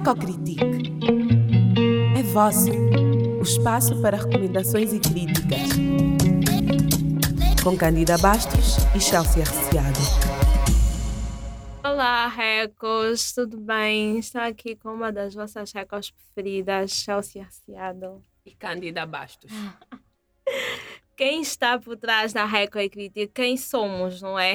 Recocritique. 0.00 0.64
É 2.18 2.22
vosso. 2.22 2.70
O 3.38 3.42
espaço 3.42 4.00
para 4.00 4.16
recomendações 4.16 4.94
e 4.94 4.98
críticas. 4.98 5.68
Com 7.62 7.76
Candida 7.76 8.16
Bastos 8.16 8.78
e 8.96 9.00
Chelsea 9.00 9.42
Arciado. 9.42 9.98
Olá, 11.84 12.28
Recos, 12.28 13.34
tudo 13.34 13.58
bem? 13.58 14.18
Estou 14.18 14.40
aqui 14.40 14.74
com 14.74 14.88
uma 14.88 15.12
das 15.12 15.34
vossas 15.34 15.70
Recos 15.70 16.10
preferidas, 16.10 16.92
Chelsea 16.92 17.42
Arciado. 17.42 18.24
E 18.46 18.54
Candida 18.54 19.04
Bastos. 19.04 19.52
Quem 21.14 21.42
está 21.42 21.78
por 21.78 21.98
trás 21.98 22.32
da 22.32 22.46
Reco 22.46 22.78
e 22.78 22.88
Crítica? 22.88 23.30
Quem 23.34 23.58
somos, 23.58 24.22
não 24.22 24.38
é? 24.38 24.54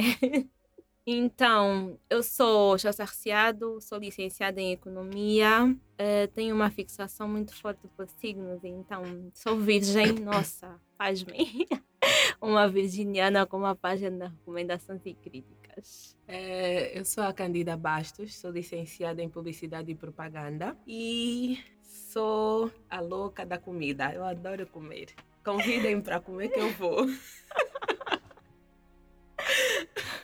Então, 1.08 2.00
eu 2.10 2.24
sou 2.24 2.80
Chelsea 2.80 3.06
Arciado, 3.06 3.80
sou 3.80 4.00
licenciada 4.00 4.60
em 4.60 4.72
Economia, 4.72 5.66
uh, 5.66 6.28
tenho 6.34 6.56
uma 6.56 6.72
fixação 6.72 7.28
muito 7.28 7.54
forte 7.54 7.88
por 7.96 8.10
signos, 8.20 8.64
então 8.64 9.04
sou 9.32 9.60
virgem, 9.60 10.14
nossa, 10.14 10.82
faz-me 10.98 11.68
uma 12.42 12.68
virginiana 12.68 13.46
com 13.46 13.58
uma 13.58 13.76
página 13.76 14.30
de 14.30 14.34
recomendações 14.34 15.02
e 15.06 15.14
críticas. 15.14 16.18
É, 16.28 16.98
eu 16.98 17.06
sou 17.06 17.24
a 17.24 17.32
Candida 17.32 17.78
Bastos, 17.78 18.36
sou 18.36 18.50
licenciada 18.50 19.22
em 19.22 19.30
Publicidade 19.30 19.92
e 19.92 19.96
Propaganda 19.96 20.76
e 20.88 21.60
sou 21.84 22.72
a 22.90 23.00
louca 23.00 23.46
da 23.46 23.60
comida, 23.60 24.12
eu 24.12 24.24
adoro 24.24 24.66
comer. 24.66 25.10
Convidem 25.44 26.02
para 26.02 26.20
comer 26.20 26.50
que 26.50 26.60
eu 26.60 26.72
vou. 26.72 27.06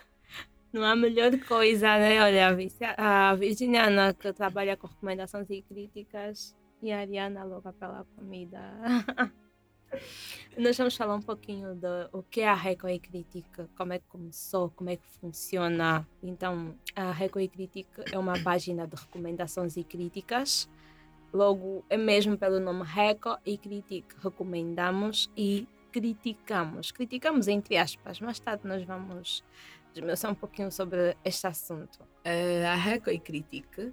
Não 0.72 0.84
há 0.84 0.96
melhor 0.96 1.38
coisa, 1.40 1.98
né? 1.98 2.22
Olha, 2.22 2.56
a 2.96 3.34
Virginiana 3.34 4.14
que 4.14 4.32
trabalha 4.32 4.76
com 4.76 4.86
recomendações 4.86 5.50
e 5.50 5.60
críticas 5.62 6.56
e 6.82 6.90
a 6.90 7.00
Ariana 7.00 7.44
louca 7.44 7.72
pela 7.74 8.06
comida. 8.16 8.58
Nós 10.56 10.76
vamos 10.76 10.96
falar 10.96 11.14
um 11.14 11.20
pouquinho 11.20 11.74
do 11.74 12.08
o 12.12 12.22
que 12.22 12.40
é 12.40 12.48
a 12.48 12.54
Reco 12.54 12.88
e 12.88 12.98
Crítica, 12.98 13.68
como 13.76 13.92
é 13.92 13.98
que 13.98 14.06
começou, 14.08 14.70
como 14.70 14.88
é 14.88 14.96
que 14.96 15.08
funciona. 15.20 16.06
Então, 16.22 16.74
a 16.96 17.12
Reco 17.12 17.38
e 17.38 17.48
Crítica 17.48 18.04
é 18.10 18.18
uma 18.18 18.42
página 18.42 18.86
de 18.86 18.96
recomendações 18.96 19.76
e 19.76 19.84
críticas. 19.84 20.68
Logo, 21.32 21.84
é 21.90 21.96
mesmo 21.98 22.36
pelo 22.38 22.58
nome 22.58 22.82
Reco 22.84 23.36
e 23.44 23.58
Crítica. 23.58 24.16
Recomendamos 24.22 25.30
e 25.36 25.68
criticamos. 25.92 26.90
Criticamos 26.90 27.48
entre 27.48 27.76
aspas, 27.76 28.18
mais 28.20 28.40
tarde 28.40 28.66
nós 28.66 28.82
vamos 28.84 29.44
desmiuçar 29.92 30.30
um 30.30 30.34
pouquinho 30.34 30.70
sobre 30.70 31.16
este 31.24 31.46
assunto. 31.46 32.00
Uh, 32.24 32.66
a 32.66 32.74
Reco 32.74 33.10
e 33.10 33.18
Critique 33.18 33.80
uh, 33.80 33.92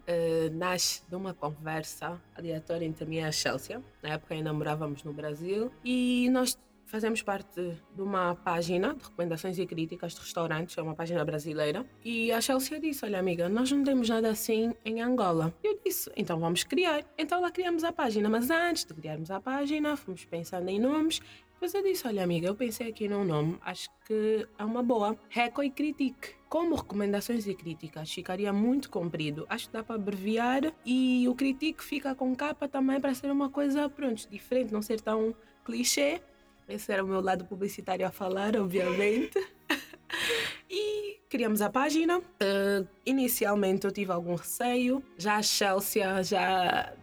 nasce 0.54 1.04
de 1.08 1.16
uma 1.16 1.34
conversa 1.34 2.22
aleatória 2.36 2.86
entre 2.86 3.06
mim 3.06 3.18
e 3.18 3.24
a 3.24 3.32
Chelsea. 3.32 3.82
Na 4.02 4.10
época 4.10 4.34
ainda 4.34 4.54
morávamos 4.54 5.04
no 5.04 5.14
Brasil 5.14 5.72
e 5.84 6.30
nós 6.32 6.58
fazemos 6.90 7.22
parte 7.22 7.78
de 7.96 8.02
uma 8.02 8.36
página 8.36 8.94
de 8.96 9.04
recomendações 9.04 9.58
e 9.60 9.66
críticas 9.66 10.14
de 10.14 10.20
restaurantes, 10.20 10.78
é 10.78 10.82
uma 10.82 10.96
página 10.96 11.24
brasileira. 11.24 11.86
E 12.04 12.32
a 12.32 12.42
Chelsea 12.42 12.80
disse: 12.80 13.06
Olha, 13.06 13.20
amiga, 13.20 13.48
nós 13.48 13.72
não 13.72 13.84
temos 13.84 14.10
nada 14.10 14.30
assim 14.30 14.74
em 14.84 15.02
Angola. 15.02 15.54
E 15.64 15.68
eu 15.68 15.80
disse: 15.86 16.12
Então 16.18 16.40
vamos 16.40 16.64
criar. 16.64 17.04
Então 17.18 17.40
lá 17.40 17.52
criamos 17.52 17.84
a 17.84 17.92
página, 17.92 18.28
mas 18.30 18.50
antes 18.50 18.84
de 18.84 18.94
criarmos 18.94 19.30
a 19.30 19.40
página, 19.40 19.96
fomos 19.96 20.26
pensando 20.26 20.68
em 20.70 20.80
nomes 20.80 21.22
depois 21.60 21.74
eu 21.74 21.84
disse: 21.84 22.08
Olha, 22.08 22.24
amiga, 22.24 22.48
eu 22.48 22.56
pensei 22.56 22.88
aqui 22.88 23.10
num 23.10 23.26
nome, 23.26 23.58
acho 23.60 23.90
que 24.08 24.48
é 24.58 24.64
uma 24.64 24.82
boa. 24.82 25.20
Reco 25.28 25.62
e 25.62 25.70
Critique. 25.70 26.30
Como 26.48 26.74
recomendações 26.74 27.46
e 27.48 27.54
críticas 27.54 28.10
ficaria 28.10 28.54
muito 28.54 28.90
comprido, 28.90 29.46
acho 29.50 29.68
que 29.68 29.74
dá 29.74 29.84
para 29.84 29.96
abreviar 29.96 30.74
e 30.86 31.28
o 31.28 31.36
Critique 31.36 31.84
fica 31.84 32.16
com 32.16 32.34
capa 32.34 32.66
também 32.68 33.00
para 33.02 33.14
ser 33.14 33.30
uma 33.30 33.50
coisa, 33.50 33.90
pronto, 33.90 34.26
diferente, 34.30 34.72
não 34.72 34.82
ser 34.82 35.02
tão 35.02 35.36
clichê. 35.66 36.22
Esse 36.68 36.94
era 36.94 37.04
o 37.04 37.08
meu 37.08 37.20
lado 37.20 37.44
publicitário 37.44 38.08
a 38.08 38.10
falar, 38.10 38.56
obviamente. 38.56 39.38
e 40.72 41.20
criamos 41.30 41.62
a 41.62 41.70
página. 41.70 42.20
Uh, 42.20 42.88
inicialmente 43.06 43.86
eu 43.86 43.92
tive 43.92 44.14
algum 44.14 44.36
receio, 44.36 45.04
já 45.18 45.36
a 45.36 45.44
Chelsea 45.44 46.24
já 46.24 46.94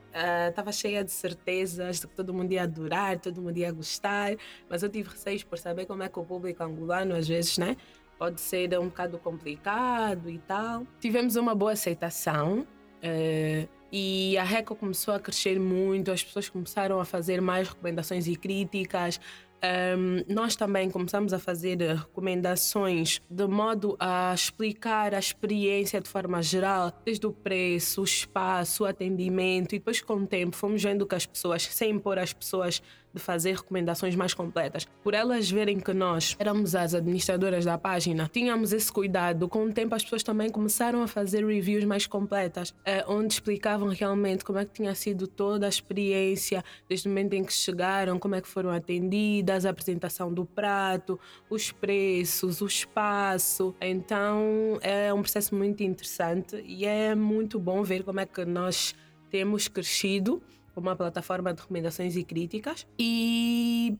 estava 0.48 0.70
uh, 0.70 0.72
cheia 0.72 1.04
de 1.04 1.10
certezas 1.10 2.00
de 2.00 2.06
que 2.06 2.14
todo 2.14 2.32
mundo 2.32 2.52
ia 2.52 2.62
adorar, 2.62 3.18
todo 3.18 3.40
mundo 3.42 3.56
ia 3.56 3.70
gostar, 3.72 4.36
mas 4.68 4.82
eu 4.82 4.88
tive 4.88 5.10
receios 5.10 5.42
por 5.42 5.58
saber 5.58 5.86
como 5.86 6.02
é 6.02 6.08
que 6.08 6.18
o 6.18 6.24
público 6.24 6.62
angolano 6.62 7.14
às 7.14 7.28
vezes, 7.28 7.58
né? 7.58 7.76
Pode 8.18 8.40
ser 8.40 8.78
um 8.78 8.86
bocado 8.86 9.18
complicado 9.18 10.30
e 10.30 10.38
tal. 10.38 10.86
Tivemos 10.98 11.36
uma 11.36 11.54
boa 11.54 11.72
aceitação. 11.72 12.66
Uh, 13.02 13.68
e 13.92 14.36
a 14.36 14.42
RECO 14.42 14.74
começou 14.74 15.14
a 15.14 15.20
crescer 15.20 15.60
muito, 15.60 16.10
as 16.10 16.22
pessoas 16.22 16.48
começaram 16.48 16.98
a 16.98 17.04
fazer 17.04 17.40
mais 17.40 17.68
recomendações 17.68 18.26
e 18.26 18.34
críticas, 18.34 19.20
um, 19.62 20.34
nós 20.34 20.54
também 20.54 20.90
começamos 20.90 21.32
a 21.32 21.38
fazer 21.38 21.78
recomendações 21.80 23.20
de 23.28 23.46
modo 23.46 23.96
a 23.98 24.32
explicar 24.34 25.14
a 25.14 25.18
experiência 25.18 26.00
de 26.00 26.08
forma 26.08 26.42
geral, 26.42 26.92
desde 27.04 27.26
o 27.26 27.32
preço, 27.32 28.02
o 28.02 28.04
espaço, 28.04 28.84
o 28.84 28.86
atendimento, 28.86 29.74
e 29.74 29.78
depois, 29.78 30.00
com 30.00 30.14
o 30.14 30.26
tempo, 30.26 30.56
fomos 30.56 30.82
vendo 30.82 31.06
que 31.06 31.14
as 31.14 31.26
pessoas, 31.26 31.62
sem 31.64 31.92
impor 31.92 32.18
as 32.18 32.32
pessoas 32.32 32.82
de 33.16 33.22
fazer 33.22 33.56
recomendações 33.56 34.14
mais 34.14 34.34
completas. 34.34 34.86
Por 35.02 35.14
elas 35.14 35.50
verem 35.50 35.80
que 35.80 35.92
nós 35.92 36.36
éramos 36.38 36.74
as 36.74 36.94
administradoras 36.94 37.64
da 37.64 37.78
página, 37.78 38.30
tínhamos 38.32 38.72
esse 38.72 38.92
cuidado. 38.92 39.48
Com 39.48 39.64
o 39.64 39.72
tempo, 39.72 39.94
as 39.94 40.02
pessoas 40.02 40.22
também 40.22 40.50
começaram 40.50 41.02
a 41.02 41.08
fazer 41.08 41.44
reviews 41.44 41.84
mais 41.84 42.06
completas, 42.06 42.74
eh, 42.84 43.04
onde 43.08 43.32
explicavam 43.32 43.88
realmente 43.88 44.44
como 44.44 44.58
é 44.58 44.64
que 44.64 44.72
tinha 44.72 44.94
sido 44.94 45.26
toda 45.26 45.66
a 45.66 45.68
experiência, 45.68 46.62
desde 46.88 47.08
o 47.08 47.10
momento 47.10 47.32
em 47.32 47.44
que 47.44 47.52
chegaram, 47.52 48.18
como 48.18 48.34
é 48.34 48.40
que 48.40 48.48
foram 48.48 48.70
atendidas, 48.70 49.64
a 49.64 49.70
apresentação 49.70 50.32
do 50.32 50.44
prato, 50.44 51.18
os 51.48 51.72
preços, 51.72 52.60
o 52.60 52.66
espaço. 52.66 53.74
Então, 53.80 54.78
é 54.82 55.12
um 55.12 55.22
processo 55.22 55.54
muito 55.54 55.82
interessante 55.82 56.62
e 56.66 56.84
é 56.84 57.14
muito 57.14 57.58
bom 57.58 57.82
ver 57.82 58.02
como 58.02 58.20
é 58.20 58.26
que 58.26 58.44
nós 58.44 58.94
temos 59.30 59.68
crescido 59.68 60.42
uma 60.80 60.96
plataforma 60.96 61.52
de 61.52 61.60
recomendações 61.60 62.16
e 62.16 62.24
críticas 62.24 62.86
e 62.98 63.98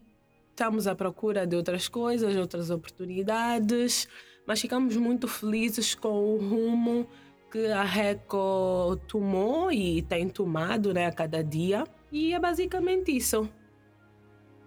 estamos 0.50 0.86
à 0.86 0.94
procura 0.94 1.46
de 1.46 1.56
outras 1.56 1.88
coisas, 1.88 2.34
outras 2.36 2.70
oportunidades, 2.70 4.08
mas 4.46 4.60
ficamos 4.60 4.96
muito 4.96 5.28
felizes 5.28 5.94
com 5.94 6.08
o 6.08 6.36
rumo 6.38 7.06
que 7.50 7.66
a 7.66 7.82
Reco 7.82 8.98
tomou 9.06 9.70
e 9.70 10.02
tem 10.02 10.28
tomado 10.28 10.92
né, 10.92 11.06
a 11.06 11.12
cada 11.12 11.42
dia. 11.42 11.84
E 12.10 12.32
é 12.32 12.38
basicamente 12.38 13.14
isso. 13.14 13.48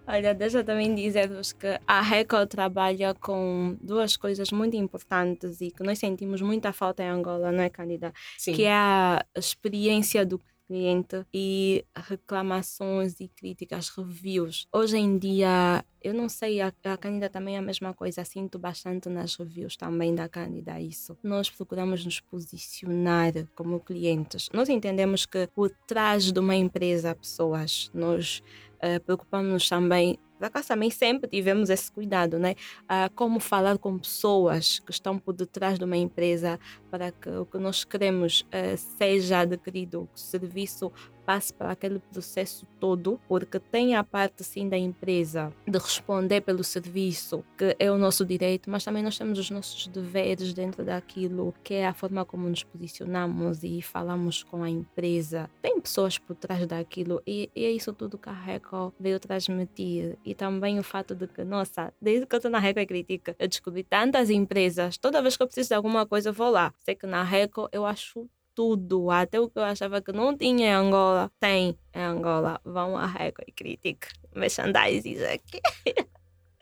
Olha, 0.06 0.34
deixa 0.34 0.58
eu 0.58 0.64
também 0.64 0.92
dizer-vos 0.94 1.52
que 1.52 1.78
a 1.86 2.00
Reco 2.00 2.44
trabalha 2.46 3.14
com 3.14 3.76
duas 3.80 4.16
coisas 4.16 4.50
muito 4.50 4.76
importantes 4.76 5.60
e 5.60 5.70
que 5.70 5.82
nós 5.84 5.98
sentimos 5.98 6.40
muita 6.40 6.72
falta 6.72 7.02
em 7.02 7.08
Angola, 7.08 7.52
não 7.52 7.62
é, 7.62 7.70
Candida? 7.70 8.12
Sim. 8.36 8.52
Que 8.52 8.64
é 8.64 8.72
a 8.72 9.24
experiência 9.36 10.26
do 10.26 10.40
cliente 10.70 11.26
e 11.34 11.84
reclamações 11.96 13.18
e 13.18 13.26
críticas, 13.26 13.88
reviews. 13.88 14.68
Hoje 14.72 14.98
em 14.98 15.18
dia, 15.18 15.84
eu 16.00 16.14
não 16.14 16.28
sei, 16.28 16.60
a, 16.60 16.72
a 16.84 16.96
Cândida 16.96 17.28
também 17.28 17.56
é 17.56 17.58
a 17.58 17.62
mesma 17.62 17.92
coisa, 17.92 18.24
sinto 18.24 18.56
bastante 18.56 19.08
nas 19.08 19.34
reviews 19.34 19.76
também 19.76 20.14
da 20.14 20.28
Cândida 20.28 20.80
isso. 20.80 21.18
Nós 21.24 21.50
procuramos 21.50 22.04
nos 22.04 22.20
posicionar 22.20 23.32
como 23.56 23.80
clientes. 23.80 24.48
Nós 24.52 24.68
entendemos 24.68 25.26
que 25.26 25.48
por 25.48 25.70
trás 25.88 26.30
de 26.30 26.38
uma 26.38 26.54
empresa 26.54 27.10
há 27.10 27.14
pessoas, 27.16 27.90
nós 27.92 28.40
uh, 28.76 29.00
preocupamos-nos 29.00 29.68
também 29.68 30.20
por 30.40 30.46
acaso 30.46 30.68
também 30.68 30.90
sempre 30.90 31.28
tivemos 31.28 31.68
esse 31.68 31.92
cuidado, 31.92 32.38
né? 32.38 32.54
Ah, 32.88 33.10
como 33.14 33.38
falar 33.38 33.76
com 33.76 33.98
pessoas 33.98 34.78
que 34.78 34.90
estão 34.90 35.18
por 35.18 35.34
detrás 35.34 35.78
de 35.78 35.84
uma 35.84 35.98
empresa 35.98 36.58
para 36.90 37.12
que 37.12 37.28
o 37.28 37.44
que 37.44 37.58
nós 37.58 37.84
queremos 37.84 38.40
uh, 38.40 38.76
seja 38.96 39.40
adquirido, 39.40 40.08
que 40.14 40.18
o 40.18 40.22
serviço 40.22 40.90
passe 41.20 41.52
para 41.52 41.70
aquele 41.70 41.98
processo 41.98 42.66
todo, 42.78 43.20
porque 43.28 43.58
tem 43.58 43.94
a 43.94 44.02
parte 44.02 44.42
sim 44.42 44.68
da 44.68 44.76
empresa 44.76 45.52
de 45.66 45.78
responder 45.78 46.40
pelo 46.40 46.64
serviço, 46.64 47.44
que 47.56 47.76
é 47.78 47.90
o 47.90 47.98
nosso 47.98 48.24
direito, 48.24 48.70
mas 48.70 48.84
também 48.84 49.02
nós 49.02 49.16
temos 49.16 49.38
os 49.38 49.50
nossos 49.50 49.86
deveres 49.86 50.52
dentro 50.52 50.84
daquilo 50.84 51.54
que 51.62 51.74
é 51.74 51.86
a 51.86 51.94
forma 51.94 52.24
como 52.24 52.48
nos 52.48 52.62
posicionamos 52.62 53.62
e 53.62 53.82
falamos 53.82 54.42
com 54.42 54.62
a 54.62 54.70
empresa. 54.70 55.48
Tem 55.62 55.80
pessoas 55.80 56.18
por 56.18 56.34
trás 56.36 56.66
daquilo 56.66 57.22
e, 57.26 57.50
e 57.54 57.64
é 57.64 57.70
isso 57.70 57.92
tudo 57.92 58.18
que 58.18 58.28
a 58.28 58.32
Reco 58.32 58.92
veio 58.98 59.20
transmitir. 59.20 60.16
E 60.24 60.34
também 60.34 60.78
o 60.78 60.82
fato 60.82 61.14
de 61.14 61.26
que, 61.26 61.44
nossa, 61.44 61.92
desde 62.00 62.26
que 62.26 62.34
eu 62.34 62.38
estou 62.38 62.50
na 62.50 62.58
Reco 62.58 62.80
e 62.80 62.86
Critica, 62.86 63.36
eu 63.38 63.48
descobri 63.48 63.84
tantas 63.84 64.30
empresas, 64.30 64.96
toda 64.98 65.22
vez 65.22 65.36
que 65.36 65.42
eu 65.42 65.46
preciso 65.46 65.68
de 65.68 65.74
alguma 65.74 66.06
coisa, 66.06 66.30
eu 66.30 66.32
vou 66.32 66.50
lá. 66.50 66.72
Sei 66.78 66.94
que 66.94 67.06
na 67.06 67.22
Reco 67.22 67.68
eu 67.72 67.84
acho 67.84 68.28
tudo, 68.54 69.10
até 69.10 69.40
o 69.40 69.48
que 69.48 69.58
eu 69.58 69.62
achava 69.62 70.00
que 70.00 70.12
não 70.12 70.36
tinha 70.36 70.66
em 70.66 70.72
Angola, 70.72 71.30
tem 71.38 71.78
em 71.94 72.02
Angola. 72.02 72.60
Vão 72.64 72.96
a 72.96 73.06
Record 73.06 73.48
e 73.48 73.52
Critic, 73.52 74.06
merchandising 74.34 75.24
aqui. 75.24 75.60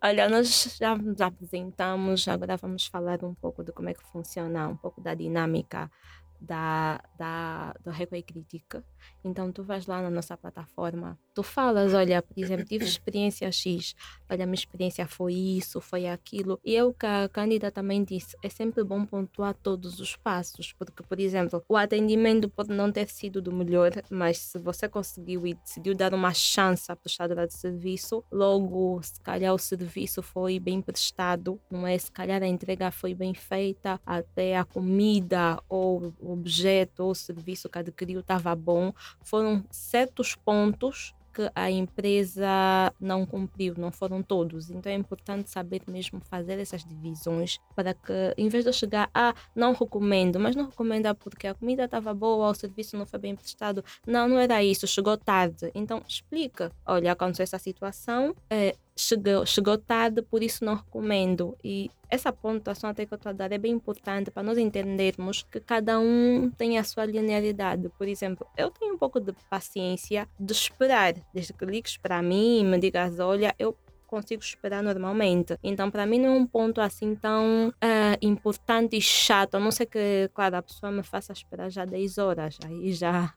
Olha, 0.02 0.28
nós 0.28 0.76
já 0.78 0.96
nos 0.96 1.20
apresentamos, 1.20 2.26
agora 2.28 2.56
vamos 2.56 2.86
falar 2.86 3.24
um 3.24 3.34
pouco 3.34 3.62
de 3.64 3.72
como 3.72 3.88
é 3.88 3.94
que 3.94 4.02
funciona, 4.04 4.68
um 4.68 4.76
pouco 4.76 5.00
da 5.00 5.14
dinâmica 5.14 5.90
da, 6.40 7.00
da, 7.18 7.74
do 7.84 7.90
Record 7.90 8.24
Crítica. 8.24 8.84
Então, 9.24 9.50
tu 9.50 9.62
vais 9.62 9.86
lá 9.86 10.00
na 10.00 10.10
nossa 10.10 10.36
plataforma, 10.36 11.18
tu 11.34 11.42
falas, 11.42 11.92
olha, 11.92 12.22
por 12.22 12.38
exemplo, 12.38 12.64
tive 12.64 12.84
experiência 12.84 13.50
X, 13.50 13.94
olha, 14.30 14.46
minha 14.46 14.54
experiência 14.54 15.06
foi 15.06 15.34
isso, 15.34 15.80
foi 15.80 16.06
aquilo. 16.06 16.60
E 16.64 16.76
é 16.76 16.84
o 16.84 16.94
que 16.94 17.04
a 17.04 17.28
Cândida 17.28 17.70
também 17.70 18.04
disse, 18.04 18.36
é 18.42 18.48
sempre 18.48 18.82
bom 18.84 19.04
pontuar 19.04 19.54
todos 19.54 20.00
os 20.00 20.16
passos, 20.16 20.72
porque, 20.72 21.02
por 21.02 21.18
exemplo, 21.18 21.62
o 21.68 21.76
atendimento 21.76 22.48
pode 22.48 22.72
não 22.72 22.90
ter 22.92 23.08
sido 23.08 23.42
do 23.42 23.52
melhor, 23.52 23.90
mas 24.10 24.38
se 24.38 24.58
você 24.58 24.88
conseguiu 24.88 25.46
e 25.46 25.54
decidiu 25.54 25.94
dar 25.94 26.14
uma 26.14 26.32
chance 26.32 26.90
à 26.90 26.96
prestadora 26.96 27.46
de 27.46 27.54
serviço, 27.54 28.24
logo, 28.30 29.00
se 29.02 29.20
calhar 29.20 29.52
o 29.52 29.58
serviço 29.58 30.22
foi 30.22 30.58
bem 30.60 30.80
prestado, 30.80 31.60
não 31.70 31.86
é? 31.86 31.98
Se 31.98 32.10
calhar 32.10 32.42
a 32.42 32.46
entrega 32.46 32.90
foi 32.90 33.14
bem 33.14 33.34
feita, 33.34 34.00
até 34.06 34.56
a 34.56 34.64
comida 34.64 35.60
ou 35.68 36.14
objeto 36.20 37.04
ou 37.04 37.14
serviço 37.14 37.68
que 37.68 37.78
adquiriu 37.78 38.20
estava 38.20 38.54
bom. 38.54 38.92
Foram 39.22 39.64
certos 39.70 40.34
pontos 40.34 41.14
que 41.36 41.50
a 41.54 41.70
empresa 41.70 42.48
não 42.98 43.26
cumpriu, 43.26 43.74
não 43.76 43.92
foram 43.92 44.22
todos. 44.22 44.70
Então 44.70 44.90
é 44.90 44.94
importante 44.94 45.50
saber 45.50 45.82
mesmo 45.86 46.18
fazer 46.18 46.58
essas 46.58 46.82
divisões 46.82 47.58
para 47.74 47.92
que, 47.92 48.34
em 48.38 48.48
vez 48.48 48.64
de 48.64 48.72
chegar 48.72 49.10
a 49.12 49.28
ah, 49.28 49.34
não 49.54 49.74
recomendo, 49.74 50.40
mas 50.40 50.56
não 50.56 50.64
recomenda 50.66 51.14
porque 51.14 51.46
a 51.46 51.54
comida 51.54 51.84
estava 51.84 52.14
boa, 52.14 52.48
o 52.48 52.54
serviço 52.54 52.96
não 52.96 53.04
foi 53.04 53.18
bem 53.18 53.36
prestado. 53.36 53.84
Não, 54.06 54.26
não 54.26 54.38
era 54.38 54.64
isso, 54.64 54.86
chegou 54.86 55.14
tarde. 55.18 55.70
Então 55.74 56.02
explica: 56.08 56.72
olha, 56.86 57.12
aconteceu 57.12 57.44
essa 57.44 57.58
situação, 57.58 58.34
é, 58.48 58.74
chegou, 58.96 59.44
chegou 59.44 59.76
tarde, 59.76 60.22
por 60.22 60.42
isso 60.42 60.64
não 60.64 60.74
recomendo. 60.74 61.56
E 61.62 61.90
essa 62.08 62.32
pontuação 62.32 62.90
até 62.90 63.04
que 63.04 63.12
eu 63.12 63.16
estou 63.16 63.30
a 63.30 63.32
dar 63.32 63.52
é 63.52 63.58
bem 63.58 63.72
importante 63.72 64.30
para 64.30 64.42
nós 64.42 64.56
entendermos 64.58 65.42
que 65.42 65.60
cada 65.60 65.98
um 65.98 66.50
tem 66.56 66.78
a 66.78 66.84
sua 66.84 67.04
linearidade. 67.04 67.88
Por 67.98 68.08
exemplo, 68.08 68.46
eu 68.56 68.70
tenho 68.70 68.94
um 68.94 68.98
pouco 68.98 69.20
de 69.20 69.32
paciência 69.50 70.26
de 70.40 70.52
esperar, 70.52 71.14
desde 71.34 71.52
que 71.52 71.64
ligues 71.66 71.96
para 71.96 72.22
mim 72.22 72.60
e 72.60 72.64
me 72.64 72.78
digas, 72.78 73.18
olha, 73.18 73.54
eu 73.58 73.76
consigo 74.06 74.42
esperar 74.42 74.82
normalmente. 74.82 75.58
Então, 75.62 75.90
para 75.90 76.06
mim, 76.06 76.18
não 76.18 76.28
é 76.28 76.38
um 76.38 76.46
ponto 76.46 76.80
assim 76.80 77.14
tão 77.14 77.68
uh, 77.68 78.16
importante 78.22 78.96
e 78.96 79.00
chato. 79.00 79.56
A 79.56 79.60
não 79.60 79.70
ser 79.70 79.86
que, 79.86 80.30
claro, 80.32 80.56
a 80.56 80.62
pessoa 80.62 80.92
me 80.92 81.02
faça 81.02 81.32
esperar 81.32 81.68
já 81.70 81.84
10 81.84 82.18
horas. 82.18 82.56
Aí 82.64 82.92
já 82.92 83.34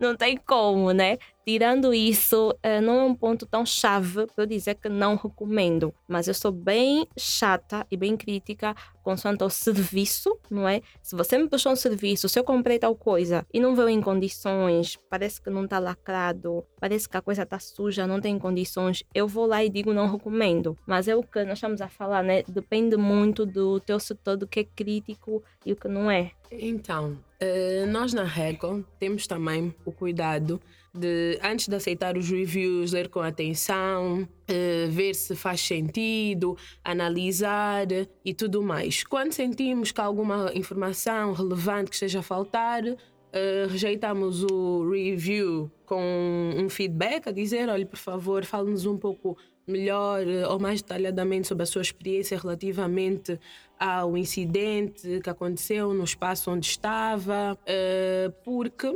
não 0.00 0.16
tem 0.16 0.36
como, 0.36 0.92
né? 0.92 1.18
Tirando 1.46 1.92
isso, 1.92 2.56
eh, 2.62 2.80
não 2.80 3.00
é 3.00 3.04
um 3.04 3.14
ponto 3.14 3.44
tão 3.44 3.66
chave 3.66 4.26
para 4.26 4.44
eu 4.44 4.46
dizer 4.46 4.76
que 4.76 4.88
não 4.88 5.16
recomendo. 5.16 5.92
Mas 6.06 6.28
eu 6.28 6.34
sou 6.34 6.52
bem 6.52 7.06
chata 7.18 7.86
e 7.90 7.96
bem 7.96 8.16
crítica 8.16 8.74
consoante 9.02 9.42
ao 9.42 9.50
serviço, 9.50 10.38
não 10.50 10.68
é? 10.68 10.80
Se 11.02 11.16
você 11.16 11.36
me 11.36 11.48
puxou 11.48 11.72
um 11.72 11.76
serviço, 11.76 12.28
se 12.28 12.38
eu 12.38 12.44
comprei 12.44 12.78
tal 12.78 12.94
coisa 12.94 13.44
e 13.52 13.58
não 13.58 13.74
veio 13.74 13.88
em 13.88 14.00
condições, 14.00 14.98
parece 15.08 15.40
que 15.40 15.50
não 15.50 15.64
está 15.64 15.78
lacrado, 15.78 16.64
parece 16.78 17.08
que 17.08 17.16
a 17.16 17.22
coisa 17.22 17.42
está 17.42 17.58
suja, 17.58 18.06
não 18.06 18.20
tem 18.20 18.38
condições, 18.38 19.02
eu 19.14 19.26
vou 19.26 19.46
lá 19.46 19.64
e 19.64 19.68
digo 19.68 19.92
não 19.92 20.10
recomendo. 20.10 20.78
Mas 20.86 21.08
é 21.08 21.16
o 21.16 21.22
que 21.22 21.42
nós 21.44 21.54
estamos 21.54 21.80
a 21.80 21.88
falar, 21.88 22.22
né? 22.22 22.42
Depende 22.44 22.96
muito 22.96 23.44
do 23.44 23.80
teu 23.80 23.98
setor, 23.98 24.36
do 24.36 24.46
que 24.46 24.60
é 24.60 24.64
crítico 24.64 25.42
e 25.66 25.72
o 25.72 25.76
que 25.76 25.88
não 25.88 26.10
é. 26.10 26.30
Então, 26.50 27.18
eh, 27.40 27.86
nós 27.86 28.12
na 28.12 28.24
Reco 28.24 28.84
temos 28.98 29.26
também 29.26 29.74
o 29.84 29.90
cuidado 29.90 30.60
de, 30.92 31.38
antes 31.42 31.68
de 31.68 31.74
aceitar 31.74 32.16
os 32.16 32.28
reviews, 32.28 32.92
ler 32.92 33.08
com 33.08 33.20
atenção, 33.20 34.22
uh, 34.22 34.90
ver 34.90 35.14
se 35.14 35.34
faz 35.36 35.60
sentido, 35.60 36.56
analisar 36.84 37.86
e 38.24 38.34
tudo 38.34 38.62
mais. 38.62 39.04
Quando 39.04 39.32
sentimos 39.32 39.92
que 39.92 40.00
alguma 40.00 40.50
informação 40.54 41.32
relevante 41.32 41.90
que 41.90 41.96
esteja 41.96 42.18
a 42.20 42.22
faltar, 42.22 42.82
Uh, 43.30 43.68
rejeitamos 43.68 44.42
o 44.42 44.90
review 44.90 45.70
com 45.86 46.52
um 46.56 46.68
feedback 46.68 47.28
a 47.28 47.30
dizer: 47.30 47.68
olha, 47.68 47.86
por 47.86 47.96
favor, 47.96 48.44
fale-nos 48.44 48.86
um 48.86 48.98
pouco 48.98 49.38
melhor 49.70 50.26
ou 50.50 50.58
mais 50.58 50.82
detalhadamente 50.82 51.48
sobre 51.48 51.62
a 51.62 51.66
sua 51.66 51.82
experiência 51.82 52.38
relativamente 52.38 53.38
ao 53.78 54.16
incidente 54.16 55.20
que 55.22 55.30
aconteceu 55.30 55.94
no 55.94 56.04
espaço 56.04 56.50
onde 56.50 56.66
estava, 56.66 57.56
uh, 57.62 58.32
porque 58.44 58.94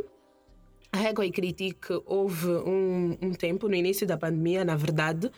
a 0.92 0.96
Régua 0.96 1.24
e 1.26 1.30
Critique 1.30 2.00
houve 2.06 2.48
um, 2.48 3.16
um 3.20 3.32
tempo, 3.32 3.68
no 3.68 3.74
início 3.74 4.06
da 4.06 4.16
pandemia, 4.16 4.64
na 4.64 4.76
verdade, 4.76 5.30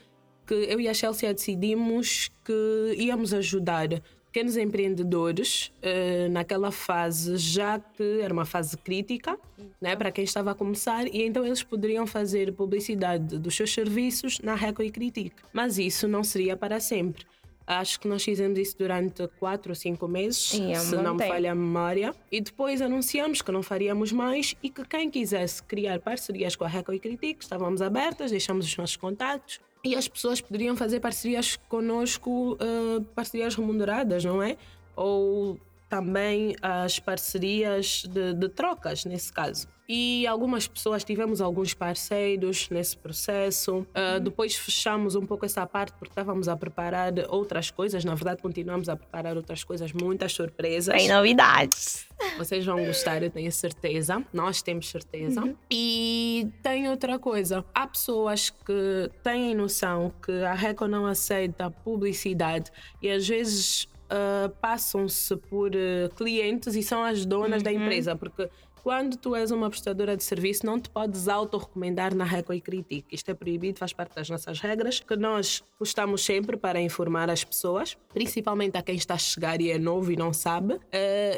que 0.46 0.54
eu 0.54 0.80
e 0.80 0.88
a 0.88 0.94
Chelsea 0.94 1.32
decidimos 1.32 2.28
que 2.44 2.94
íamos 2.98 3.32
ajudar 3.32 3.88
pequenos 4.36 4.58
empreendedores 4.58 5.72
uh, 5.78 6.30
naquela 6.30 6.70
fase, 6.70 7.38
já 7.38 7.78
que 7.78 8.20
era 8.20 8.30
uma 8.34 8.44
fase 8.44 8.76
crítica 8.76 9.38
né, 9.80 9.96
para 9.96 10.12
quem 10.12 10.24
estava 10.24 10.50
a 10.50 10.54
começar, 10.54 11.06
e 11.06 11.22
então 11.22 11.46
eles 11.46 11.62
poderiam 11.62 12.06
fazer 12.06 12.52
publicidade 12.52 13.38
dos 13.38 13.56
seus 13.56 13.72
serviços 13.72 14.38
na 14.40 14.54
Reco 14.54 14.82
e 14.82 14.90
Critique. 14.90 15.36
Mas 15.54 15.78
isso 15.78 16.06
não 16.06 16.22
seria 16.22 16.54
para 16.54 16.78
sempre. 16.80 17.24
Acho 17.66 17.98
que 17.98 18.06
nós 18.06 18.22
fizemos 18.22 18.58
isso 18.58 18.76
durante 18.78 19.26
quatro 19.40 19.72
ou 19.72 19.74
cinco 19.74 20.06
meses, 20.06 20.60
é 20.60 20.74
se 20.74 20.96
não 20.96 21.14
me 21.14 21.26
falha 21.26 21.52
a 21.52 21.54
memória. 21.54 22.14
E 22.30 22.38
depois 22.38 22.82
anunciamos 22.82 23.40
que 23.40 23.50
não 23.50 23.62
faríamos 23.62 24.12
mais 24.12 24.54
e 24.62 24.68
que 24.68 24.84
quem 24.84 25.10
quisesse 25.10 25.62
criar 25.62 25.98
parcerias 26.00 26.54
com 26.54 26.64
a 26.64 26.68
Reco 26.68 26.92
e 26.92 27.00
Critique, 27.00 27.42
estávamos 27.42 27.80
abertas, 27.80 28.30
deixamos 28.30 28.66
os 28.66 28.76
nossos 28.76 28.96
contatos. 28.96 29.60
E 29.86 29.94
as 29.94 30.08
pessoas 30.08 30.40
poderiam 30.40 30.76
fazer 30.76 30.98
parcerias 30.98 31.54
conosco, 31.68 32.54
uh, 32.54 33.00
parcerias 33.14 33.54
remuneradas, 33.54 34.24
não 34.24 34.42
é? 34.42 34.56
Ou 34.96 35.60
também 35.88 36.56
as 36.60 36.98
parcerias 36.98 38.04
de, 38.04 38.34
de 38.34 38.48
trocas, 38.48 39.04
nesse 39.04 39.32
caso 39.32 39.68
e 39.88 40.26
algumas 40.26 40.66
pessoas 40.66 41.04
tivemos 41.04 41.40
alguns 41.40 41.72
parceiros 41.72 42.68
nesse 42.70 42.96
processo. 42.96 43.78
Uh, 43.78 44.20
depois 44.20 44.56
fechamos 44.56 45.14
um 45.14 45.24
pouco 45.24 45.46
essa 45.46 45.66
parte 45.66 45.92
porque 45.92 46.10
estávamos 46.10 46.48
a 46.48 46.56
preparar 46.56 47.12
outras 47.28 47.70
coisas. 47.70 48.04
Na 48.04 48.14
verdade, 48.14 48.42
continuamos 48.42 48.88
a 48.88 48.96
preparar 48.96 49.36
outras 49.36 49.62
coisas, 49.62 49.92
muitas 49.92 50.32
surpresas. 50.32 50.94
Tem 50.94 51.08
novidades. 51.08 52.06
Vocês 52.36 52.64
vão 52.64 52.84
gostar, 52.84 53.22
eu 53.22 53.30
tenho 53.30 53.52
certeza. 53.52 54.24
Nós 54.32 54.60
temos 54.60 54.88
certeza. 54.88 55.42
Uhum. 55.42 55.54
E 55.70 56.48
tem 56.62 56.88
outra 56.88 57.18
coisa: 57.18 57.64
há 57.74 57.86
pessoas 57.86 58.50
que 58.50 59.10
têm 59.22 59.54
noção 59.54 60.12
que 60.24 60.32
a 60.42 60.54
Reco 60.54 60.88
não 60.88 61.06
aceita 61.06 61.70
publicidade 61.70 62.72
e 63.00 63.10
às 63.10 63.26
vezes 63.28 63.88
uh, 64.10 64.48
passam-se 64.60 65.36
por 65.36 65.70
uh, 65.70 66.14
clientes 66.14 66.74
e 66.74 66.82
são 66.82 67.02
as 67.02 67.24
donas 67.24 67.58
uhum. 67.58 67.64
da 67.64 67.72
empresa, 67.72 68.16
porque 68.16 68.48
quando 68.86 69.16
tu 69.16 69.34
és 69.34 69.50
uma 69.50 69.68
prestadora 69.68 70.16
de 70.16 70.22
serviço, 70.22 70.64
não 70.64 70.78
te 70.78 70.88
podes 70.88 71.26
auto-recomendar 71.26 72.14
na 72.14 72.22
Reco 72.22 72.52
e 72.52 72.60
Critique. 72.60 73.16
Isto 73.16 73.32
é 73.32 73.34
proibido, 73.34 73.80
faz 73.80 73.92
parte 73.92 74.14
das 74.14 74.30
nossas 74.30 74.60
regras, 74.60 75.00
que 75.00 75.16
nós 75.16 75.64
postamos 75.76 76.24
sempre 76.24 76.56
para 76.56 76.80
informar 76.80 77.28
as 77.28 77.42
pessoas, 77.42 77.98
principalmente 78.14 78.76
a 78.76 78.82
quem 78.82 78.94
está 78.94 79.14
a 79.14 79.18
chegar 79.18 79.60
e 79.60 79.72
é 79.72 79.76
novo 79.76 80.12
e 80.12 80.16
não 80.16 80.32
sabe. 80.32 80.74
Uh, 80.74 80.78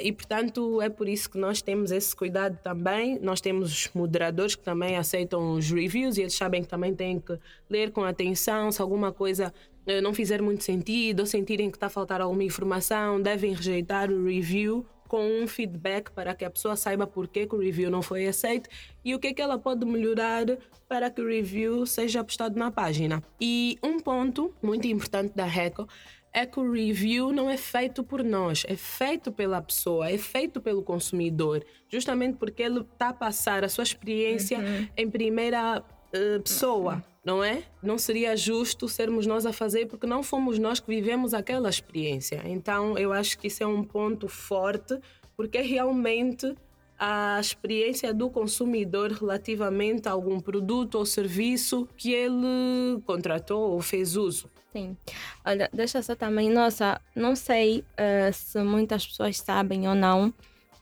e, 0.02 0.12
portanto, 0.12 0.83
é 0.83 0.90
por 0.90 1.09
isso 1.09 1.31
que 1.31 1.38
nós 1.38 1.62
temos 1.62 1.90
esse 1.90 2.14
cuidado 2.14 2.59
também. 2.62 3.19
Nós 3.19 3.40
temos 3.40 3.88
moderadores 3.95 4.55
que 4.55 4.62
também 4.62 4.99
aceitam 4.99 5.52
os 5.52 5.71
reviews 5.71 6.19
e 6.19 6.21
eles 6.21 6.35
sabem 6.35 6.61
que 6.61 6.69
também 6.69 6.95
têm 6.95 7.19
que 7.19 7.38
ler 7.71 7.93
com 7.93 8.05
atenção 8.05 8.71
se 8.71 8.83
alguma 8.83 9.11
coisa 9.11 9.55
eh, 9.87 10.02
não 10.02 10.12
fizer 10.12 10.43
muito 10.43 10.64
sentido 10.64 11.21
ou 11.21 11.26
sentirem 11.26 11.71
que 11.71 11.78
está 11.78 11.87
a 11.87 11.90
faltar 11.90 12.21
alguma 12.21 12.45
informação, 12.45 13.19
devem 13.23 13.55
rejeitar 13.55 14.11
o 14.11 14.26
review 14.26 14.85
com 15.09 15.43
um 15.43 15.49
feedback 15.49 16.11
para 16.12 16.35
que 16.35 16.45
a 16.45 16.50
pessoa 16.50 16.77
saiba 16.77 17.07
por 17.07 17.27
que, 17.27 17.49
o 17.50 17.59
review 17.59 17.91
não 17.91 18.03
foi 18.03 18.29
aceito 18.29 18.69
e 19.05 19.15
o 19.15 19.19
que, 19.19 19.33
que 19.33 19.43
ela 19.43 19.59
pode 19.59 19.85
melhorar 19.85 20.45
para 20.87 21.11
que 21.11 21.21
o 21.21 21.27
review 21.27 21.87
seja 21.87 22.23
postado 22.23 22.59
na 22.59 22.71
página. 22.71 23.23
E 23.41 23.79
um 23.83 23.99
ponto 23.99 24.55
muito 24.62 24.87
importante 24.87 25.35
da 25.35 25.45
Reco 25.45 25.88
é 26.33 26.45
que 26.45 26.61
o 26.61 26.71
review 26.71 27.33
não 27.33 27.49
é 27.49 27.57
feito 27.57 28.05
por 28.05 28.23
nós, 28.23 28.65
é 28.69 28.77
feito 28.77 29.33
pela 29.33 29.61
pessoa, 29.62 30.11
é 30.11 30.19
feito 30.19 30.61
pelo 30.61 30.83
consumidor, 30.83 31.65
justamente 31.88 32.37
porque 32.37 32.62
ele 32.62 32.81
está 32.81 33.09
a 33.09 33.15
passar 33.15 33.65
a 33.65 33.69
sua 33.69 33.83
experiência 33.83 34.59
uhum. 34.59 34.88
em 34.97 35.11
primeira 35.11 35.83
uh, 35.83 36.43
pessoa. 36.43 36.95
Uhum 36.97 37.17
não 37.28 37.44
é? 37.44 37.62
Não 37.82 37.99
seria 37.99 38.35
justo 38.35 38.88
sermos 38.88 39.26
nós 39.26 39.44
a 39.44 39.52
fazer 39.52 39.85
porque 39.85 40.06
não 40.06 40.23
fomos 40.23 40.58
nós 40.58 40.80
que 40.80 40.87
vivemos 40.88 41.35
aquela 41.35 41.68
experiência. 41.68 42.40
Então, 42.47 42.97
eu 42.97 43.12
acho 43.12 43.38
que 43.38 43.49
isso 43.49 43.62
é 43.62 43.66
um 43.66 43.85
ponto 43.85 44.28
forte, 44.28 44.99
porque 45.37 45.58
é 45.58 45.62
realmente 45.62 46.54
a 46.99 47.38
experiência 47.38 48.14
do 48.14 48.30
consumidor 48.30 49.12
relativamente 49.12 50.08
a 50.08 50.12
algum 50.12 50.40
produto 50.40 50.94
ou 50.94 51.04
serviço 51.04 51.87
que 51.99 52.14
ele 52.14 52.99
contratou 53.04 53.73
ou 53.73 53.82
fez 53.82 54.16
uso. 54.16 54.49
Sim. 54.73 54.97
Olha, 55.44 55.68
deixa 55.70 56.00
só 56.00 56.14
também, 56.14 56.49
nossa, 56.49 56.99
não 57.14 57.37
sei 57.37 57.80
uh, 57.80 58.32
se 58.32 58.58
muitas 58.62 59.06
pessoas 59.06 59.37
sabem 59.37 59.87
ou 59.87 59.94
não, 59.94 60.32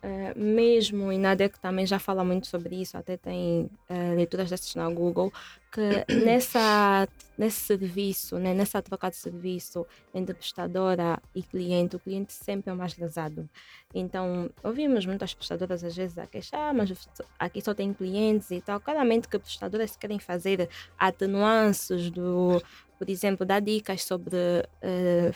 Uh, 0.06 0.38
mesmo 0.38 1.12
e 1.12 1.18
Nadek 1.18 1.58
também 1.58 1.84
já 1.84 1.98
fala 1.98 2.22
muito 2.22 2.46
sobre 2.46 2.80
isso, 2.80 2.96
até 2.96 3.16
tem 3.16 3.68
uh, 3.90 4.14
leituras 4.14 4.48
dessas 4.48 4.72
na 4.76 4.88
Google, 4.88 5.32
que 5.72 5.80
nessa, 6.24 7.08
nesse 7.36 7.62
serviço, 7.62 8.38
né, 8.38 8.54
nessa 8.54 8.80
troca 8.80 9.10
de 9.10 9.16
serviço 9.16 9.84
entre 10.14 10.32
prestadora 10.32 11.20
e 11.34 11.42
cliente, 11.42 11.96
o 11.96 11.98
cliente 11.98 12.32
sempre 12.32 12.70
é 12.70 12.72
o 12.72 12.76
mais 12.76 12.96
lesado. 12.96 13.50
Então, 13.92 14.48
ouvimos 14.62 15.04
muitas 15.06 15.34
prestadoras 15.34 15.82
às 15.82 15.96
vezes 15.96 16.16
a 16.18 16.26
queixar, 16.28 16.70
ah, 16.70 16.72
mas 16.72 17.08
aqui 17.36 17.60
só 17.60 17.74
tem 17.74 17.92
clientes 17.92 18.52
e 18.52 18.60
tal. 18.60 18.78
Claramente 18.78 19.26
que 19.26 19.40
prestadoras 19.40 19.96
querem 19.96 20.20
fazer 20.20 20.68
atenuances 20.96 22.10
do, 22.10 22.62
por 22.96 23.10
exemplo, 23.10 23.44
dar 23.44 23.58
dicas 23.58 24.04
sobre 24.04 24.36
uh, 24.36 25.34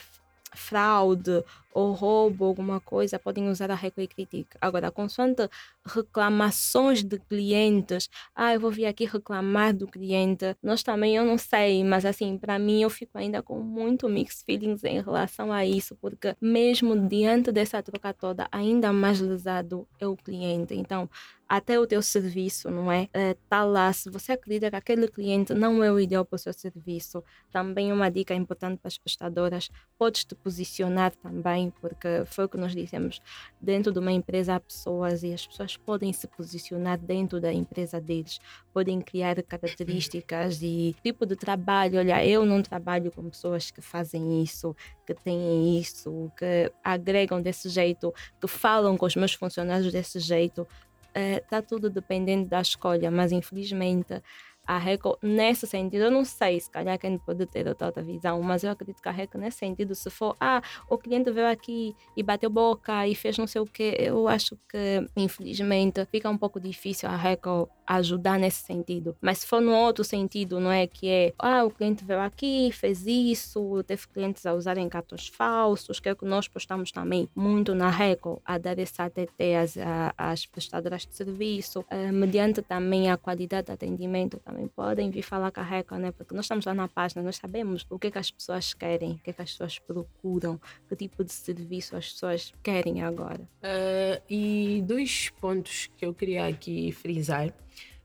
fraude 0.54 1.42
ou 1.72 1.92
roubo, 1.92 2.44
alguma 2.44 2.80
coisa, 2.80 3.18
podem 3.18 3.48
usar 3.48 3.70
a 3.70 3.74
Reco 3.74 4.00
e 4.00 4.06
Critique. 4.06 4.56
Agora, 4.60 4.90
consoante 4.90 5.48
reclamações 5.84 7.02
de 7.02 7.18
clientes, 7.18 8.08
ah, 8.34 8.54
eu 8.54 8.60
vou 8.60 8.70
vir 8.70 8.86
aqui 8.86 9.04
reclamar 9.04 9.74
do 9.74 9.86
cliente, 9.86 10.56
nós 10.62 10.82
também, 10.82 11.16
eu 11.16 11.24
não 11.24 11.38
sei, 11.38 11.82
mas 11.84 12.04
assim, 12.04 12.36
para 12.38 12.58
mim, 12.58 12.82
eu 12.82 12.90
fico 12.90 13.16
ainda 13.16 13.42
com 13.42 13.60
muito 13.60 14.08
mixed 14.08 14.44
feelings 14.44 14.84
em 14.84 15.00
relação 15.00 15.52
a 15.52 15.64
isso, 15.64 15.96
porque 15.96 16.36
mesmo 16.40 17.08
diante 17.08 17.52
dessa 17.52 17.82
troca 17.82 18.12
toda, 18.12 18.48
ainda 18.50 18.92
mais 18.92 19.20
lesado 19.20 19.86
é 19.98 20.06
o 20.06 20.16
cliente. 20.16 20.74
Então, 20.74 21.08
até 21.50 21.80
o 21.80 21.84
teu 21.84 22.00
serviço, 22.00 22.70
não 22.70 22.92
é? 22.92 23.08
Está 23.12 23.66
uh, 23.66 23.68
lá. 23.68 23.92
Se 23.92 24.08
você 24.08 24.30
acredita 24.30 24.70
que 24.70 24.76
aquele 24.76 25.08
cliente 25.08 25.52
não 25.52 25.82
é 25.82 25.90
o 25.90 25.98
ideal 25.98 26.24
para 26.24 26.36
o 26.36 26.38
seu 26.38 26.52
serviço, 26.52 27.24
também 27.50 27.92
uma 27.92 28.08
dica 28.08 28.32
importante 28.32 28.78
para 28.78 28.86
as 28.86 28.96
prestadoras, 28.96 29.68
podes 29.98 30.24
te 30.24 30.36
posicionar 30.36 31.12
também, 31.16 31.59
porque 31.68 32.22
foi 32.26 32.44
o 32.44 32.48
que 32.48 32.56
nós 32.56 32.72
dissemos. 32.72 33.20
Dentro 33.60 33.92
de 33.92 33.98
uma 33.98 34.12
empresa 34.12 34.54
há 34.54 34.60
pessoas 34.60 35.22
e 35.22 35.34
as 35.34 35.46
pessoas 35.46 35.76
podem 35.76 36.12
se 36.12 36.28
posicionar 36.28 36.96
dentro 36.96 37.40
da 37.40 37.52
empresa 37.52 38.00
deles, 38.00 38.38
podem 38.72 39.00
criar 39.00 39.42
características 39.42 40.62
e 40.62 40.94
tipo 41.02 41.26
de 41.26 41.34
trabalho. 41.34 41.98
Olha, 41.98 42.24
eu 42.24 42.46
não 42.46 42.62
trabalho 42.62 43.10
com 43.10 43.28
pessoas 43.28 43.70
que 43.70 43.82
fazem 43.82 44.42
isso, 44.42 44.74
que 45.04 45.12
têm 45.12 45.78
isso, 45.78 46.30
que 46.38 46.72
agregam 46.82 47.42
desse 47.42 47.68
jeito, 47.68 48.14
que 48.40 48.46
falam 48.46 48.96
com 48.96 49.06
os 49.06 49.16
meus 49.16 49.34
funcionários 49.34 49.92
desse 49.92 50.20
jeito 50.20 50.66
está 51.14 51.58
eh, 51.58 51.62
tudo 51.62 51.90
dependendo 51.90 52.48
da 52.48 52.60
escolha, 52.60 53.10
mas 53.10 53.32
infelizmente 53.32 54.22
a 54.70 54.78
RECO, 54.78 55.18
nesse 55.20 55.66
sentido, 55.66 56.04
eu 56.04 56.10
não 56.12 56.24
sei, 56.24 56.60
se 56.60 56.70
calhar 56.70 56.96
quem 56.96 57.18
pode 57.18 57.44
ter 57.46 57.66
outra 57.66 57.90
visão, 58.04 58.40
mas 58.40 58.62
eu 58.62 58.70
acredito 58.70 59.02
que 59.02 59.08
a 59.08 59.12
RECO, 59.12 59.36
nesse 59.36 59.58
sentido, 59.58 59.96
se 59.96 60.08
for, 60.10 60.36
ah, 60.40 60.62
o 60.88 60.96
cliente 60.96 61.28
veio 61.32 61.48
aqui 61.48 61.92
e 62.16 62.22
bateu 62.22 62.48
boca 62.48 63.04
e 63.04 63.16
fez 63.16 63.36
não 63.36 63.48
sei 63.48 63.60
o 63.60 63.66
quê, 63.66 63.96
eu 63.98 64.28
acho 64.28 64.56
que, 64.68 65.04
infelizmente, 65.16 66.04
fica 66.06 66.30
um 66.30 66.38
pouco 66.38 66.60
difícil 66.60 67.08
a 67.08 67.16
RECO 67.16 67.68
ajudar 67.84 68.38
nesse 68.38 68.62
sentido. 68.62 69.16
Mas 69.20 69.38
se 69.38 69.48
for 69.48 69.60
no 69.60 69.74
outro 69.74 70.04
sentido, 70.04 70.60
não 70.60 70.70
é 70.70 70.86
que 70.86 71.08
é, 71.08 71.34
ah, 71.36 71.64
o 71.64 71.70
cliente 71.72 72.04
veio 72.04 72.20
aqui, 72.20 72.70
fez 72.70 73.04
isso, 73.04 73.82
teve 73.82 74.06
clientes 74.06 74.46
a 74.46 74.54
usarem 74.54 74.88
cartões 74.88 75.26
falsos, 75.26 75.98
que 75.98 76.08
é 76.08 76.12
o 76.12 76.16
que 76.16 76.24
nós 76.24 76.46
postamos 76.46 76.92
também 76.92 77.28
muito 77.34 77.74
na 77.74 77.90
RECO, 77.90 78.40
a 78.44 78.56
dar 78.56 78.78
esse 78.78 79.02
ATT 79.02 79.54
às, 79.60 79.74
às 80.16 80.46
prestadoras 80.46 81.04
de 81.04 81.16
serviço, 81.16 81.80
uh, 81.80 82.12
mediante 82.12 82.62
também 82.62 83.10
a 83.10 83.16
qualidade 83.16 83.66
de 83.66 83.72
atendimento 83.72 84.38
também 84.38 84.59
podem 84.68 85.10
vir 85.10 85.22
falar 85.22 85.50
com 85.50 85.60
a 85.60 85.62
RECO, 85.62 85.96
né? 85.96 86.12
Porque 86.12 86.34
nós 86.34 86.44
estamos 86.44 86.64
lá 86.64 86.74
na 86.74 86.88
página, 86.88 87.22
nós 87.22 87.36
sabemos 87.36 87.86
o 87.88 87.98
que, 87.98 88.08
é 88.08 88.10
que 88.10 88.18
as 88.18 88.30
pessoas 88.30 88.74
querem, 88.74 89.12
o 89.12 89.18
que, 89.18 89.30
é 89.30 89.32
que 89.32 89.42
as 89.42 89.52
pessoas 89.52 89.78
procuram, 89.78 90.60
que 90.88 90.96
tipo 90.96 91.24
de 91.24 91.32
serviço 91.32 91.96
as 91.96 92.12
pessoas 92.12 92.52
querem 92.62 93.02
agora. 93.02 93.42
Uh, 93.62 94.22
e 94.28 94.82
dois 94.86 95.30
pontos 95.40 95.90
que 95.96 96.04
eu 96.04 96.14
queria 96.14 96.46
aqui 96.46 96.92
frisar. 96.92 97.52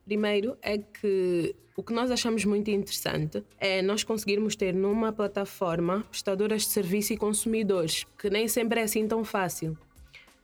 Primeiro 0.05 0.57
é 0.62 0.77
que 0.77 1.55
o 1.77 1.83
que 1.83 1.91
nós 1.91 2.09
achamos 2.09 2.45
muito 2.45 2.71
interessante 2.71 3.43
é 3.59 3.81
nós 3.81 4.03
conseguirmos 4.03 4.55
ter 4.55 4.74
numa 4.74 5.12
plataforma 5.12 6.05
prestadoras 6.09 6.62
de 6.62 6.69
serviço 6.69 7.12
e 7.12 7.17
consumidores, 7.17 8.05
que 8.17 8.29
nem 8.29 8.47
sempre 8.47 8.79
é 8.79 8.83
assim 8.83 9.05
tão 9.07 9.25
fácil. 9.25 9.77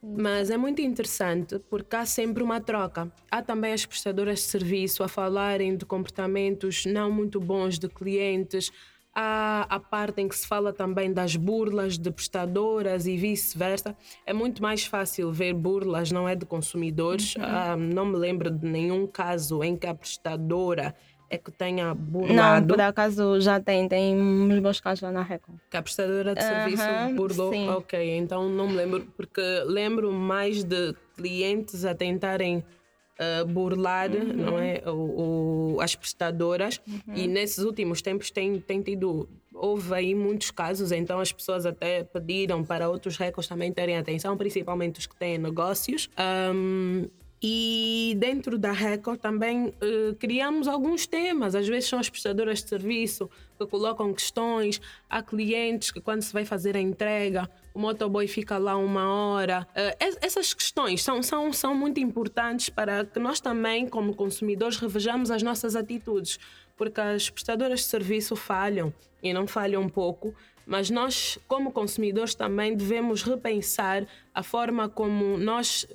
Mas 0.03 0.49
é 0.49 0.57
muito 0.57 0.81
interessante 0.81 1.59
porque 1.69 1.95
há 1.95 2.05
sempre 2.05 2.41
uma 2.41 2.59
troca. 2.59 3.11
Há 3.29 3.41
também 3.41 3.71
as 3.71 3.85
prestadoras 3.85 4.39
de 4.39 4.45
serviço 4.45 5.03
a 5.03 5.07
falarem 5.07 5.77
de 5.77 5.85
comportamentos 5.85 6.85
não 6.85 7.11
muito 7.11 7.39
bons 7.39 7.77
de 7.77 7.87
clientes. 7.87 8.71
Há 9.13 9.67
a 9.69 9.79
parte 9.79 10.21
em 10.21 10.27
que 10.27 10.35
se 10.35 10.47
fala 10.47 10.73
também 10.73 11.11
das 11.11 11.35
burlas 11.35 11.97
de 11.97 12.09
prestadoras 12.09 13.05
e 13.05 13.15
vice-versa. 13.15 13.95
É 14.25 14.33
muito 14.33 14.61
mais 14.61 14.85
fácil 14.85 15.31
ver 15.31 15.53
burlas, 15.53 16.11
não 16.11 16.27
é 16.27 16.35
de 16.35 16.45
consumidores. 16.45 17.35
Uhum. 17.35 17.43
Ah, 17.45 17.75
não 17.75 18.05
me 18.05 18.17
lembro 18.17 18.49
de 18.49 18.65
nenhum 18.65 19.05
caso 19.05 19.63
em 19.63 19.77
que 19.77 19.85
a 19.85 19.93
prestadora 19.93 20.95
é 21.31 21.37
que 21.37 21.49
tenha 21.49 21.93
burlado. 21.95 22.67
Não, 22.67 22.67
por 22.67 22.81
acaso 22.81 23.39
já 23.39 23.57
tem, 23.57 23.87
tem 23.87 24.19
uns 24.19 24.59
bons 24.59 24.81
casos 24.81 25.01
lá 25.01 25.11
na 25.13 25.23
Recon. 25.23 25.53
Que 25.69 25.77
a 25.77 25.81
prestadora 25.81 26.35
de 26.35 26.43
serviço 26.43 26.83
burlou? 27.15 27.53
Sim. 27.53 27.69
Ok, 27.69 28.17
então 28.17 28.49
não 28.49 28.67
me 28.67 28.75
lembro, 28.75 29.07
porque 29.15 29.41
lembro 29.65 30.11
mais 30.11 30.61
de 30.65 30.93
clientes 31.15 31.85
a 31.85 31.95
tentarem 31.95 32.57
uh, 32.57 33.45
burlar 33.47 34.11
uhum. 34.11 34.33
não 34.33 34.59
é, 34.59 34.83
o, 34.85 35.75
o 35.75 35.81
as 35.81 35.95
prestadoras 35.95 36.81
uhum. 36.85 37.15
e 37.15 37.27
nesses 37.29 37.63
últimos 37.63 38.01
tempos 38.01 38.29
tem, 38.29 38.59
tem 38.59 38.81
tido 38.81 39.29
houve 39.53 39.93
aí 39.93 40.13
muitos 40.13 40.51
casos, 40.51 40.91
então 40.91 41.19
as 41.19 41.31
pessoas 41.31 41.65
até 41.65 42.03
pediram 42.03 42.63
para 42.63 42.89
outros 42.89 43.15
recordes 43.15 43.47
também 43.47 43.71
terem 43.71 43.97
atenção, 43.97 44.35
principalmente 44.35 44.99
os 44.99 45.07
que 45.07 45.15
têm 45.15 45.37
negócios. 45.37 46.09
Um, 46.53 47.07
e 47.43 48.15
dentro 48.19 48.55
da 48.55 48.71
Record 48.71 49.19
também 49.19 49.69
uh, 49.69 50.15
criamos 50.19 50.67
alguns 50.67 51.07
temas. 51.07 51.55
Às 51.55 51.67
vezes 51.67 51.89
são 51.89 51.97
as 51.97 52.07
prestadoras 52.07 52.61
de 52.61 52.69
serviço 52.69 53.27
que 53.57 53.65
colocam 53.65 54.13
questões. 54.13 54.79
Há 55.09 55.23
clientes 55.23 55.89
que, 55.89 55.99
quando 55.99 56.21
se 56.21 56.31
vai 56.31 56.45
fazer 56.45 56.77
a 56.77 56.79
entrega, 56.79 57.49
o 57.73 57.79
motoboy 57.79 58.27
fica 58.27 58.59
lá 58.59 58.77
uma 58.77 59.11
hora. 59.11 59.67
Uh, 59.71 60.17
essas 60.21 60.53
questões 60.53 61.01
são, 61.01 61.23
são, 61.23 61.51
são 61.51 61.73
muito 61.73 61.99
importantes 61.99 62.69
para 62.69 63.05
que 63.05 63.19
nós 63.19 63.39
também, 63.39 63.87
como 63.87 64.13
consumidores, 64.13 64.77
revejamos 64.77 65.31
as 65.31 65.41
nossas 65.41 65.75
atitudes. 65.75 66.37
Porque 66.77 67.01
as 67.01 67.27
prestadoras 67.29 67.79
de 67.79 67.85
serviço 67.87 68.35
falham 68.35 68.93
e 69.23 69.33
não 69.33 69.47
falham 69.47 69.89
pouco 69.89 70.35
mas 70.65 70.89
nós, 70.89 71.37
como 71.47 71.71
consumidores, 71.71 72.35
também 72.35 72.75
devemos 72.75 73.23
repensar 73.23 74.05
a 74.33 74.43
forma 74.43 74.87
como 74.87 75.37
nós 75.37 75.85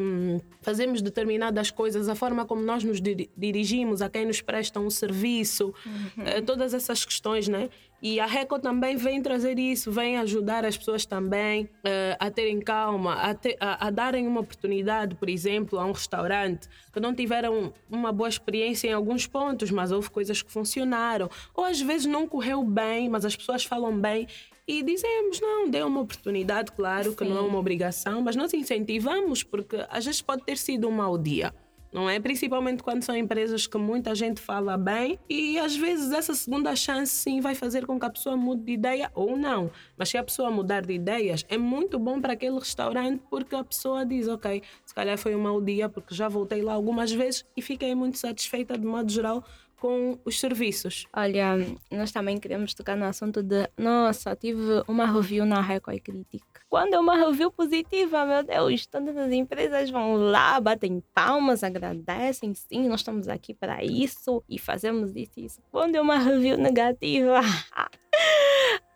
um, 0.00 0.40
fazemos 0.60 1.00
determinadas 1.00 1.70
coisas, 1.70 2.08
a 2.08 2.14
forma 2.14 2.44
como 2.44 2.62
nós 2.62 2.82
nos 2.82 3.00
dirigimos 3.00 4.02
a 4.02 4.08
quem 4.08 4.26
nos 4.26 4.40
presta 4.40 4.80
um 4.80 4.90
serviço, 4.90 5.72
uhum. 5.86 6.24
uh, 6.24 6.42
todas 6.44 6.74
essas 6.74 7.04
questões, 7.04 7.46
né? 7.46 7.68
E 8.02 8.20
a 8.20 8.26
RECO 8.26 8.58
também 8.58 8.96
vem 8.96 9.22
trazer 9.22 9.58
isso, 9.58 9.90
vem 9.90 10.18
ajudar 10.18 10.62
as 10.64 10.76
pessoas 10.76 11.06
também 11.06 11.64
uh, 11.64 12.16
a 12.18 12.30
terem 12.30 12.60
calma, 12.60 13.14
a, 13.14 13.32
ter, 13.32 13.56
a, 13.58 13.86
a, 13.86 13.90
darem 13.90 14.26
uma 14.26 14.40
oportunidade, 14.40 15.14
por 15.14 15.28
exemplo, 15.28 15.78
a 15.78 15.86
um 15.86 15.92
restaurante 15.92 16.68
que 16.92 17.00
não 17.00 17.14
tiveram 17.14 17.72
uma 17.90 18.12
boa 18.12 18.28
experiência 18.28 18.88
em 18.88 18.92
alguns 18.92 19.26
pontos, 19.26 19.70
mas 19.70 19.90
houve 19.90 20.10
coisas 20.10 20.42
que 20.42 20.52
funcionaram. 20.52 21.30
Ou 21.54 21.64
às 21.64 21.80
vezes 21.80 22.06
não 22.06 22.28
correu 22.28 22.62
bem, 22.62 23.08
mas 23.08 23.24
as 23.24 23.34
pessoas 23.34 23.64
falam 23.64 23.98
bem 23.98 24.26
e 24.66 24.82
dizemos, 24.82 25.40
não, 25.40 25.68
dê 25.68 25.82
uma 25.82 26.00
oportunidade, 26.00 26.72
claro 26.72 27.10
Sim. 27.10 27.16
que 27.16 27.24
não 27.24 27.38
é 27.38 27.40
uma 27.40 27.58
obrigação, 27.58 28.22
mas 28.22 28.34
nós 28.36 28.52
incentivamos 28.54 29.42
porque 29.42 29.84
às 29.88 30.04
vezes 30.04 30.22
pode 30.22 30.42
ter 30.44 30.56
sido 30.56 30.88
um 30.88 30.92
mau 30.92 31.18
dia 31.18 31.52
não 31.94 32.10
é? 32.10 32.18
Principalmente 32.18 32.82
quando 32.82 33.04
são 33.04 33.16
empresas 33.16 33.68
que 33.68 33.78
muita 33.78 34.16
gente 34.16 34.40
fala 34.40 34.76
bem 34.76 35.16
e 35.30 35.56
às 35.60 35.76
vezes 35.76 36.10
essa 36.10 36.34
segunda 36.34 36.74
chance 36.74 37.12
sim 37.12 37.40
vai 37.40 37.54
fazer 37.54 37.86
com 37.86 38.00
que 38.00 38.04
a 38.04 38.10
pessoa 38.10 38.36
mude 38.36 38.64
de 38.64 38.72
ideia 38.72 39.12
ou 39.14 39.36
não. 39.36 39.70
Mas 39.96 40.08
se 40.08 40.18
a 40.18 40.24
pessoa 40.24 40.50
mudar 40.50 40.84
de 40.84 40.92
ideias, 40.92 41.46
é 41.48 41.56
muito 41.56 41.96
bom 41.96 42.20
para 42.20 42.32
aquele 42.32 42.58
restaurante 42.58 43.22
porque 43.30 43.54
a 43.54 43.62
pessoa 43.62 44.04
diz, 44.04 44.26
ok, 44.26 44.60
se 44.84 44.92
calhar 44.92 45.16
foi 45.16 45.36
um 45.36 45.40
mau 45.40 45.60
dia 45.60 45.88
porque 45.88 46.12
já 46.12 46.28
voltei 46.28 46.62
lá 46.62 46.72
algumas 46.72 47.12
vezes 47.12 47.46
e 47.56 47.62
fiquei 47.62 47.94
muito 47.94 48.18
satisfeita 48.18 48.76
de 48.76 48.84
modo 48.84 49.12
geral 49.12 49.44
com 49.84 50.18
os 50.24 50.40
serviços. 50.40 51.06
Olha, 51.14 51.58
nós 51.90 52.10
também 52.10 52.38
queremos 52.38 52.72
tocar 52.72 52.96
no 52.96 53.04
assunto 53.04 53.42
de, 53.42 53.68
nossa, 53.76 54.34
tive 54.34 54.82
uma 54.88 55.04
review 55.04 55.44
na 55.44 55.60
Record 55.60 56.00
Critic 56.00 56.42
quando 56.74 56.94
é 56.94 56.98
uma 56.98 57.14
review 57.14 57.52
positiva, 57.52 58.26
meu 58.26 58.42
Deus, 58.42 58.84
todas 58.86 59.16
as 59.16 59.30
empresas 59.30 59.90
vão 59.90 60.16
lá, 60.16 60.60
batem 60.60 61.00
palmas, 61.14 61.62
agradecem, 61.62 62.52
sim, 62.52 62.88
nós 62.88 62.98
estamos 62.98 63.28
aqui 63.28 63.54
para 63.54 63.84
isso 63.84 64.42
e 64.48 64.58
fazemos 64.58 65.14
isso 65.14 65.30
e 65.36 65.44
isso. 65.44 65.60
Quando 65.70 65.94
é 65.94 66.00
uma 66.00 66.18
review 66.18 66.56
negativa, 66.56 67.40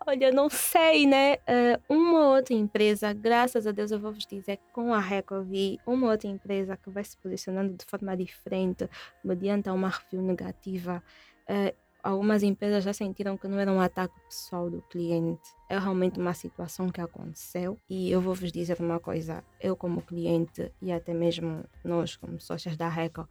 olha, 0.09 0.31
não 0.31 0.49
sei, 0.49 1.05
né? 1.05 1.35
Uh, 1.35 1.81
uma 1.87 2.29
outra 2.29 2.55
empresa, 2.55 3.13
graças 3.13 3.67
a 3.67 3.71
Deus 3.71 3.91
eu 3.91 3.99
vou 3.99 4.11
vos 4.11 4.25
dizer, 4.25 4.59
com 4.73 4.93
a 4.93 4.99
Recovi, 4.99 5.79
uma 5.85 6.09
outra 6.11 6.27
empresa 6.27 6.75
que 6.75 6.89
vai 6.89 7.03
se 7.03 7.15
posicionando 7.17 7.75
de 7.75 7.85
forma 7.85 8.17
diferente 8.17 8.89
mediante 9.23 9.69
uma 9.69 9.89
review 9.89 10.21
negativa. 10.23 11.03
Uh, 11.47 11.75
algumas 12.01 12.41
empresas 12.41 12.83
já 12.83 12.91
sentiram 12.91 13.37
que 13.37 13.47
não 13.47 13.59
era 13.59 13.71
um 13.71 13.79
ataque 13.79 14.19
pessoal 14.27 14.67
do 14.67 14.81
cliente. 14.81 15.47
É 15.69 15.77
realmente 15.77 16.19
uma 16.19 16.33
situação 16.33 16.89
que 16.89 17.01
aconteceu. 17.01 17.77
E 17.87 18.11
eu 18.11 18.19
vou 18.19 18.33
vos 18.33 18.51
dizer 18.51 18.77
uma 18.79 18.99
coisa: 18.99 19.43
eu, 19.61 19.75
como 19.75 20.01
cliente, 20.01 20.71
e 20.81 20.91
até 20.91 21.13
mesmo 21.13 21.63
nós, 21.83 22.15
como 22.15 22.39
sócias 22.39 22.75
da 22.75 22.89
Record, 22.89 23.27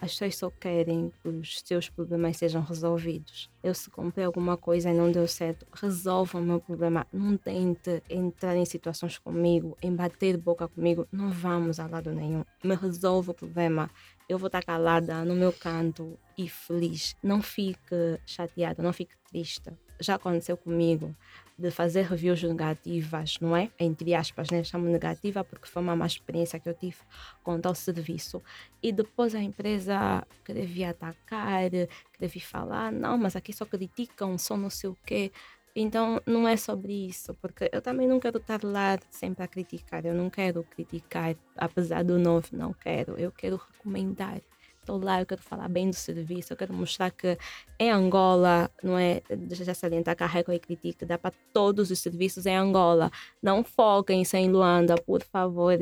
as 0.00 0.12
pessoas 0.12 0.36
só 0.36 0.50
querem 0.50 1.12
que 1.22 1.28
os 1.28 1.60
seus 1.64 1.90
problemas 1.90 2.36
sejam 2.38 2.62
resolvidos. 2.62 3.50
Eu, 3.62 3.74
se 3.74 3.90
comprei 3.90 4.24
alguma 4.24 4.56
coisa 4.56 4.90
e 4.90 4.94
não 4.94 5.12
deu 5.12 5.28
certo, 5.28 5.66
resolva 5.72 6.38
o 6.38 6.42
meu 6.42 6.58
problema. 6.58 7.06
Não 7.12 7.36
tente 7.36 8.02
entrar 8.08 8.56
em 8.56 8.64
situações 8.64 9.18
comigo, 9.18 9.76
em 9.82 9.94
bater 9.94 10.38
boca 10.38 10.66
comigo. 10.68 11.06
Não 11.12 11.30
vamos 11.30 11.78
a 11.78 11.86
lado 11.86 12.12
nenhum. 12.12 12.44
Me 12.64 12.74
resolva 12.74 13.32
o 13.32 13.34
problema. 13.34 13.90
Eu 14.28 14.38
vou 14.38 14.46
estar 14.46 14.64
calada 14.64 15.24
no 15.24 15.34
meu 15.34 15.52
canto 15.52 16.18
e 16.38 16.48
feliz. 16.48 17.14
Não 17.22 17.42
fique 17.42 18.18
chateada, 18.24 18.82
não 18.82 18.92
fique 18.92 19.14
triste. 19.28 19.70
Já 20.00 20.14
aconteceu 20.14 20.56
comigo 20.56 21.14
de 21.60 21.70
fazer 21.70 22.06
reviews 22.06 22.42
negativas, 22.42 23.38
não 23.38 23.54
é? 23.54 23.70
Entre 23.78 24.14
aspas, 24.14 24.48
né? 24.50 24.64
Chamo 24.64 24.88
negativa 24.88 25.44
porque 25.44 25.68
foi 25.68 25.82
uma 25.82 25.94
má 25.94 26.06
experiência 26.06 26.58
que 26.58 26.68
eu 26.68 26.74
tive 26.74 26.96
com 27.42 27.60
tal 27.60 27.74
serviço. 27.74 28.42
E 28.82 28.90
depois 28.90 29.34
a 29.34 29.42
empresa 29.42 30.26
querer 30.42 30.66
vir 30.66 30.84
atacar, 30.84 31.70
querer 31.70 32.28
vir 32.28 32.40
falar, 32.40 32.90
não, 32.90 33.18
mas 33.18 33.36
aqui 33.36 33.52
só 33.52 33.66
criticam, 33.66 34.38
só 34.38 34.56
não 34.56 34.70
sei 34.70 34.88
o 34.88 34.96
quê. 35.04 35.30
Então 35.76 36.20
não 36.26 36.48
é 36.48 36.56
sobre 36.56 36.92
isso, 37.08 37.34
porque 37.34 37.70
eu 37.72 37.80
também 37.80 38.08
não 38.08 38.18
quero 38.18 38.38
estar 38.38 38.64
lá 38.64 38.98
sempre 39.10 39.44
a 39.44 39.48
criticar, 39.48 40.04
eu 40.04 40.14
não 40.14 40.28
quero 40.28 40.64
criticar, 40.64 41.36
apesar 41.56 42.02
do 42.02 42.18
novo, 42.18 42.48
não 42.52 42.72
quero, 42.72 43.16
eu 43.16 43.30
quero 43.30 43.56
recomendar 43.56 44.40
estou 44.80 44.98
lá, 44.98 45.20
eu 45.20 45.26
quero 45.26 45.42
falar 45.42 45.68
bem 45.68 45.90
do 45.90 45.96
serviço, 45.96 46.52
eu 46.52 46.56
quero 46.56 46.72
mostrar 46.72 47.10
que 47.10 47.38
em 47.78 47.90
Angola, 47.90 48.70
não 48.82 48.98
é, 48.98 49.22
deixa 49.28 49.64
já 49.64 49.74
salientar 49.74 50.16
que 50.16 50.22
a 50.22 50.26
Record 50.26 50.56
e 50.56 50.60
Critique 50.60 51.04
dá 51.04 51.18
para 51.18 51.34
todos 51.52 51.90
os 51.90 51.98
serviços 51.98 52.46
em 52.46 52.56
Angola. 52.56 53.10
Não 53.42 53.62
foquem 53.62 54.22
em 54.32 54.50
Luanda, 54.50 54.96
por 54.96 55.22
favor. 55.22 55.76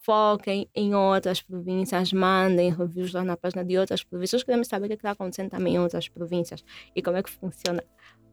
Foquem 0.00 0.68
em 0.74 0.94
outras 0.94 1.42
províncias, 1.42 2.12
mandem 2.12 2.70
reviews 2.70 3.12
lá 3.12 3.22
na 3.22 3.36
página 3.36 3.64
de 3.64 3.76
outras 3.76 4.02
províncias. 4.02 4.42
Queremos 4.42 4.68
saber 4.68 4.86
o 4.86 4.88
que 4.88 4.94
está 4.94 5.10
acontecendo 5.10 5.50
também 5.50 5.74
em 5.74 5.78
outras 5.78 6.08
províncias 6.08 6.64
e 6.96 7.02
como 7.02 7.16
é 7.16 7.22
que 7.22 7.30
funciona. 7.30 7.84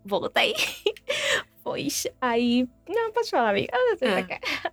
Voltei. 0.06 0.54
pois 1.64 2.08
aí. 2.22 2.70
Não, 2.88 3.12
pode 3.12 3.30
falar, 3.30 3.50
amiga. 3.50 3.74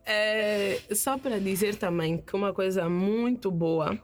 É, 0.07 0.79
é, 0.89 0.95
só 0.95 1.19
para 1.19 1.41
dizer 1.41 1.75
também 1.75 2.19
que 2.19 2.37
uma 2.37 2.53
coisa 2.53 2.89
muito 2.89 3.51
boa 3.51 3.99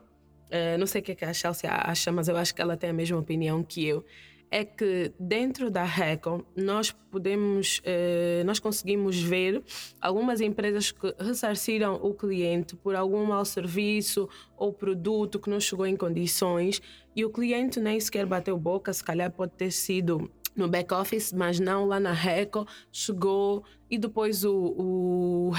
uh, 0.48 0.78
não 0.78 0.86
sei 0.86 1.00
o 1.00 1.04
que, 1.04 1.12
é 1.12 1.14
que 1.14 1.24
a 1.24 1.32
Chelsea 1.32 1.70
acha, 1.70 2.10
mas 2.12 2.28
eu 2.28 2.36
acho 2.36 2.54
que 2.54 2.60
ela 2.60 2.76
tem 2.76 2.90
a 2.90 2.92
mesma 2.92 3.18
opinião 3.18 3.62
que 3.62 3.86
eu, 3.86 4.04
é 4.50 4.64
que 4.64 5.12
dentro 5.18 5.70
da 5.70 5.84
Recon 5.84 6.42
nós 6.56 6.90
podemos, 7.10 7.78
uh, 7.80 8.44
nós 8.44 8.58
conseguimos 8.58 9.20
ver 9.20 9.62
algumas 10.00 10.40
empresas 10.40 10.90
que 10.90 11.14
ressarciram 11.18 11.96
o 12.02 12.14
cliente 12.14 12.74
por 12.76 12.94
algum 12.94 13.24
mau 13.26 13.44
serviço 13.44 14.28
ou 14.56 14.72
produto 14.72 15.38
que 15.38 15.50
não 15.50 15.60
chegou 15.60 15.86
em 15.86 15.96
condições 15.96 16.80
e 17.14 17.24
o 17.24 17.30
cliente 17.30 17.80
nem 17.80 18.00
sequer 18.00 18.26
bateu 18.26 18.56
boca, 18.58 18.92
se 18.92 19.04
calhar 19.04 19.30
pode 19.30 19.52
ter 19.52 19.70
sido 19.70 20.30
no 20.56 20.68
back 20.68 20.92
office, 20.92 21.32
mas 21.32 21.60
não 21.60 21.86
lá 21.86 22.00
na 22.00 22.12
Reco, 22.12 22.66
chegou 22.90 23.62
e 23.88 23.96
depois 23.96 24.44
o, 24.44 24.54
o 24.54 25.50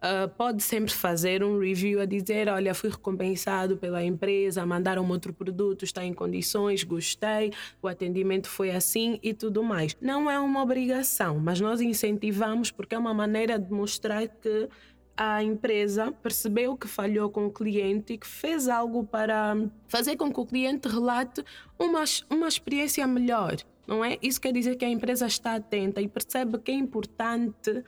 Uh, 0.00 0.26
pode 0.30 0.62
sempre 0.62 0.94
fazer 0.94 1.44
um 1.44 1.58
review 1.58 2.00
a 2.00 2.06
dizer: 2.06 2.48
olha, 2.48 2.74
fui 2.74 2.88
recompensado 2.88 3.76
pela 3.76 4.02
empresa, 4.02 4.64
mandaram 4.64 5.04
um 5.04 5.10
outro 5.10 5.30
produto, 5.30 5.84
está 5.84 6.02
em 6.02 6.14
condições, 6.14 6.82
gostei, 6.82 7.52
o 7.82 7.88
atendimento 7.88 8.48
foi 8.48 8.70
assim 8.70 9.18
e 9.22 9.34
tudo 9.34 9.62
mais. 9.62 9.94
Não 10.00 10.30
é 10.30 10.40
uma 10.40 10.62
obrigação, 10.62 11.38
mas 11.38 11.60
nós 11.60 11.82
incentivamos 11.82 12.70
porque 12.70 12.94
é 12.94 12.98
uma 12.98 13.12
maneira 13.12 13.58
de 13.58 13.70
mostrar 13.70 14.26
que 14.26 14.70
a 15.14 15.42
empresa 15.42 16.10
percebeu 16.10 16.74
que 16.78 16.88
falhou 16.88 17.28
com 17.28 17.44
o 17.44 17.50
cliente 17.50 18.14
e 18.14 18.18
que 18.18 18.26
fez 18.26 18.68
algo 18.68 19.04
para 19.04 19.54
fazer 19.86 20.16
com 20.16 20.32
que 20.32 20.40
o 20.40 20.46
cliente 20.46 20.88
relate 20.88 21.44
uma, 21.78 22.04
uma 22.30 22.48
experiência 22.48 23.06
melhor. 23.06 23.56
Não 23.86 24.02
é? 24.02 24.16
Isso 24.22 24.40
quer 24.40 24.52
dizer 24.52 24.76
que 24.76 24.84
a 24.84 24.88
empresa 24.88 25.26
está 25.26 25.56
atenta 25.56 26.00
e 26.00 26.08
percebe 26.08 26.58
que 26.58 26.70
é 26.70 26.74
importante 26.74 27.84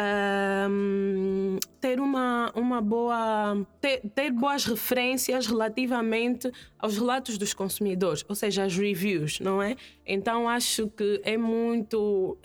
um, 0.00 1.58
ter 1.80 2.00
uma, 2.00 2.50
uma 2.54 2.80
boa 2.80 3.66
ter, 3.80 4.00
ter, 4.14 4.30
boas 4.30 4.64
referências 4.64 5.46
relativamente 5.46 6.50
aos 6.78 6.96
relatos 6.96 7.36
dos 7.38 7.52
consumidores, 7.52 8.24
ou 8.28 8.34
seja, 8.34 8.64
as 8.64 8.76
reviews, 8.76 9.40
não 9.40 9.62
é? 9.62 9.76
Então 10.06 10.48
acho 10.48 10.88
que 10.88 11.20
é 11.24 11.36
muito 11.36 12.36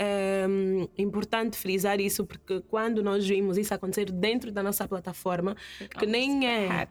um, 0.50 0.88
importante 0.98 1.58
frisar 1.58 2.00
isso 2.00 2.26
porque 2.26 2.62
quando 2.62 3.04
nós 3.04 3.28
vimos 3.28 3.58
isso 3.58 3.74
acontecer 3.74 4.12
dentro 4.12 4.52
da 4.52 4.62
nossa 4.62 4.88
plataforma, 4.88 5.56
que 5.98 6.06
nem 6.06 6.48
é 6.48 6.88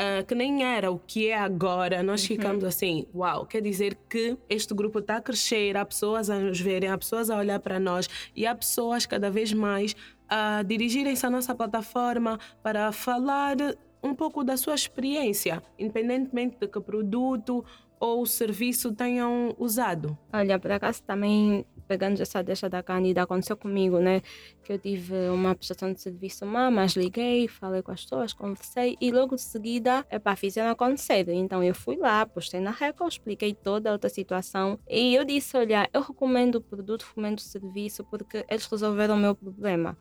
uh, 0.00 0.24
que 0.24 0.34
nem 0.34 0.64
era 0.64 0.90
o 0.90 0.98
que 0.98 1.28
é 1.28 1.38
agora, 1.38 2.02
nós 2.02 2.22
uhum. 2.22 2.28
ficamos 2.28 2.64
assim, 2.64 3.06
uau, 3.14 3.44
quer 3.44 3.60
dizer 3.60 3.96
que 4.08 4.36
este 4.48 4.74
grupo 4.74 5.00
está 5.00 5.16
a 5.16 5.20
crescer, 5.20 5.76
há 5.76 5.84
pessoas 5.84 6.30
a 6.30 6.38
nos 6.38 6.60
verem, 6.60 6.88
há 6.88 6.96
pessoas 6.96 7.28
a 7.28 7.36
olhar 7.36 7.60
para 7.60 7.78
nós 7.78 8.08
e 8.34 8.46
há 8.46 8.54
pessoas 8.54 9.04
cada 9.04 9.30
vez 9.30 9.52
mais 9.52 9.94
a 10.28 10.62
dirigirem-se 10.62 11.26
à 11.26 11.30
nossa 11.30 11.54
plataforma 11.54 12.38
para 12.62 12.90
falar 12.92 13.56
um 14.02 14.14
pouco 14.14 14.42
da 14.42 14.56
sua 14.56 14.74
experiência, 14.74 15.62
independentemente 15.78 16.56
de 16.58 16.66
que 16.66 16.80
produto 16.80 17.64
ou 17.98 18.24
serviço 18.24 18.92
tenham 18.94 19.54
usado. 19.58 20.16
Olha, 20.32 20.58
por 20.58 20.72
acaso 20.72 21.02
também 21.02 21.66
pegando 21.90 22.22
essa 22.22 22.40
deixa 22.40 22.68
da 22.68 22.84
Cândida, 22.84 23.22
aconteceu 23.22 23.56
comigo, 23.56 23.98
né? 23.98 24.22
Que 24.62 24.74
eu 24.74 24.78
tive 24.78 25.28
uma 25.30 25.56
prestação 25.56 25.92
de 25.92 26.00
serviço 26.00 26.46
má, 26.46 26.70
mas 26.70 26.92
liguei, 26.92 27.48
falei 27.48 27.82
com 27.82 27.90
as 27.90 28.04
pessoas, 28.04 28.32
conversei 28.32 28.96
e 29.00 29.10
logo 29.10 29.34
de 29.34 29.42
seguida, 29.42 30.06
epá, 30.08 30.36
fizeram 30.36 30.70
acontecer. 30.70 31.28
Então 31.30 31.64
eu 31.64 31.74
fui 31.74 31.96
lá, 31.96 32.24
postei 32.24 32.60
na 32.60 32.70
Record, 32.70 33.10
expliquei 33.10 33.52
toda 33.52 33.90
a 33.90 33.92
outra 33.94 34.08
situação 34.08 34.78
e 34.88 35.16
eu 35.16 35.24
disse, 35.24 35.56
olha, 35.56 35.90
eu 35.92 36.00
recomendo 36.00 36.56
o 36.56 36.60
produto, 36.60 37.02
recomendo 37.02 37.38
o 37.38 37.42
serviço 37.42 38.04
porque 38.04 38.46
eles 38.48 38.66
resolveram 38.66 39.16
o 39.16 39.18
meu 39.18 39.34
problema 39.34 39.98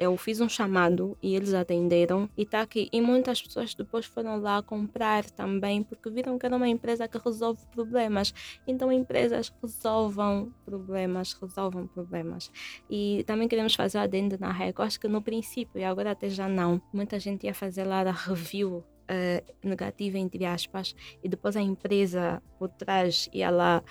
eu 0.00 0.16
fiz 0.16 0.40
um 0.40 0.48
chamado 0.48 1.14
e 1.22 1.36
eles 1.36 1.52
atenderam 1.52 2.26
e 2.34 2.42
está 2.42 2.62
aqui. 2.62 2.88
E 2.90 3.02
muitas 3.02 3.42
pessoas 3.42 3.74
depois 3.74 4.06
foram 4.06 4.40
lá 4.40 4.62
comprar 4.62 5.24
também 5.30 5.82
porque 5.82 6.08
viram 6.08 6.38
que 6.38 6.46
era 6.46 6.56
uma 6.56 6.66
empresa 6.66 7.06
que 7.06 7.18
resolve 7.18 7.60
problemas. 7.70 8.32
Então, 8.66 8.90
empresas 8.90 9.52
resolvam 9.62 10.50
problemas, 10.64 11.34
resolvam 11.34 11.86
problemas. 11.86 12.50
E 12.88 13.22
também 13.26 13.46
queremos 13.46 13.74
fazer 13.74 13.98
adendo 13.98 14.38
na 14.40 14.50
REC. 14.50 14.80
Acho 14.80 14.98
que 14.98 15.06
no 15.06 15.20
princípio, 15.20 15.78
e 15.78 15.84
agora 15.84 16.12
até 16.12 16.30
já 16.30 16.48
não, 16.48 16.80
muita 16.90 17.20
gente 17.20 17.44
ia 17.44 17.52
fazer 17.52 17.84
lá 17.84 18.00
a 18.00 18.10
review 18.10 18.78
uh, 19.10 19.54
negativa, 19.62 20.16
entre 20.16 20.46
aspas, 20.46 20.96
e 21.22 21.28
depois 21.28 21.56
a 21.56 21.60
empresa 21.60 22.42
por 22.58 22.70
trás 22.70 23.28
ia 23.34 23.50
lá 23.50 23.82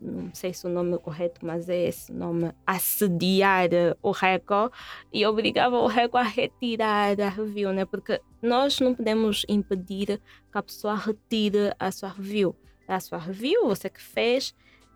não 0.00 0.32
sei 0.32 0.52
se 0.52 0.66
o 0.66 0.70
nome 0.70 0.94
é 0.94 0.98
correto, 0.98 1.44
mas 1.44 1.68
é 1.68 1.88
esse 1.88 2.12
nome, 2.12 2.52
assediar 2.66 3.68
o 4.02 4.10
RECO 4.10 4.70
e 5.12 5.26
obrigava 5.26 5.76
o 5.76 5.86
RECO 5.86 6.16
a 6.16 6.22
retirar 6.22 7.20
a 7.20 7.28
review, 7.28 7.72
né? 7.72 7.84
Porque 7.84 8.20
nós 8.40 8.78
não 8.80 8.94
podemos 8.94 9.44
impedir 9.48 10.20
que 10.50 10.58
a 10.58 10.62
pessoa 10.62 10.94
retire 10.94 11.74
a 11.78 11.90
sua 11.90 12.10
review. 12.10 12.54
A 12.86 13.00
sua 13.00 13.18
review, 13.18 13.66
você 13.66 13.90
que 13.90 14.00
fez, 14.00 14.54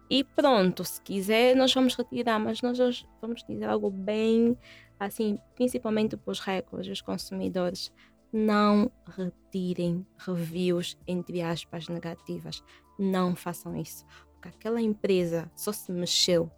e 0.08 0.24
pronto, 0.24 0.84
se 0.84 1.00
quiser, 1.02 1.54
nós 1.56 1.74
vamos 1.74 1.94
retirar, 1.94 2.38
mas 2.38 2.62
nós 2.62 3.06
vamos 3.20 3.44
dizer 3.44 3.64
algo 3.64 3.90
bem, 3.90 4.56
assim, 4.98 5.38
principalmente 5.54 6.16
para 6.16 6.30
os 6.30 6.40
RECOs, 6.40 6.86
os 6.86 7.00
consumidores. 7.00 7.92
Não 8.32 8.90
retirem 9.14 10.06
reviews, 10.16 10.96
entre 11.06 11.42
aspas, 11.42 11.88
negativas. 11.88 12.62
Não 12.98 13.36
façam 13.36 13.76
isso 13.76 14.06
porque 14.42 14.48
aquela 14.48 14.82
empresa 14.82 15.48
só 15.54 15.70
se 15.72 15.92
mexeu, 15.92 16.50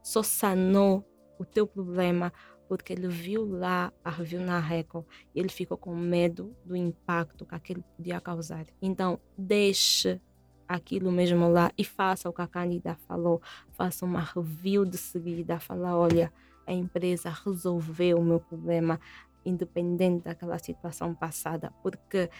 só 0.00 0.22
sanou 0.22 1.04
o 1.40 1.44
teu 1.44 1.66
problema 1.66 2.32
porque 2.68 2.92
ele 2.92 3.08
viu 3.08 3.44
lá 3.44 3.92
a 4.04 4.10
review 4.10 4.40
na 4.40 4.60
Record 4.60 5.04
e 5.34 5.40
ele 5.40 5.48
ficou 5.48 5.76
com 5.76 5.94
medo 5.94 6.56
do 6.64 6.76
impacto 6.76 7.44
que 7.44 7.54
aquilo 7.54 7.82
podia 7.96 8.20
causar. 8.20 8.64
Então, 8.80 9.18
deixe 9.36 10.20
aquilo 10.68 11.10
mesmo 11.10 11.48
lá 11.50 11.70
e 11.76 11.84
faça 11.84 12.30
o 12.30 12.32
que 12.32 12.40
a 12.40 12.46
Cândida 12.46 12.94
falou. 13.08 13.42
Faça 13.72 14.06
uma 14.06 14.20
review 14.20 14.86
de 14.86 14.96
seguida. 14.96 15.58
Fala, 15.58 15.96
olha, 15.96 16.32
a 16.66 16.72
empresa 16.72 17.28
resolveu 17.28 18.18
o 18.18 18.24
meu 18.24 18.40
problema 18.40 18.98
independente 19.44 20.24
daquela 20.24 20.58
situação 20.58 21.14
passada. 21.14 21.72
Porque 21.82 22.30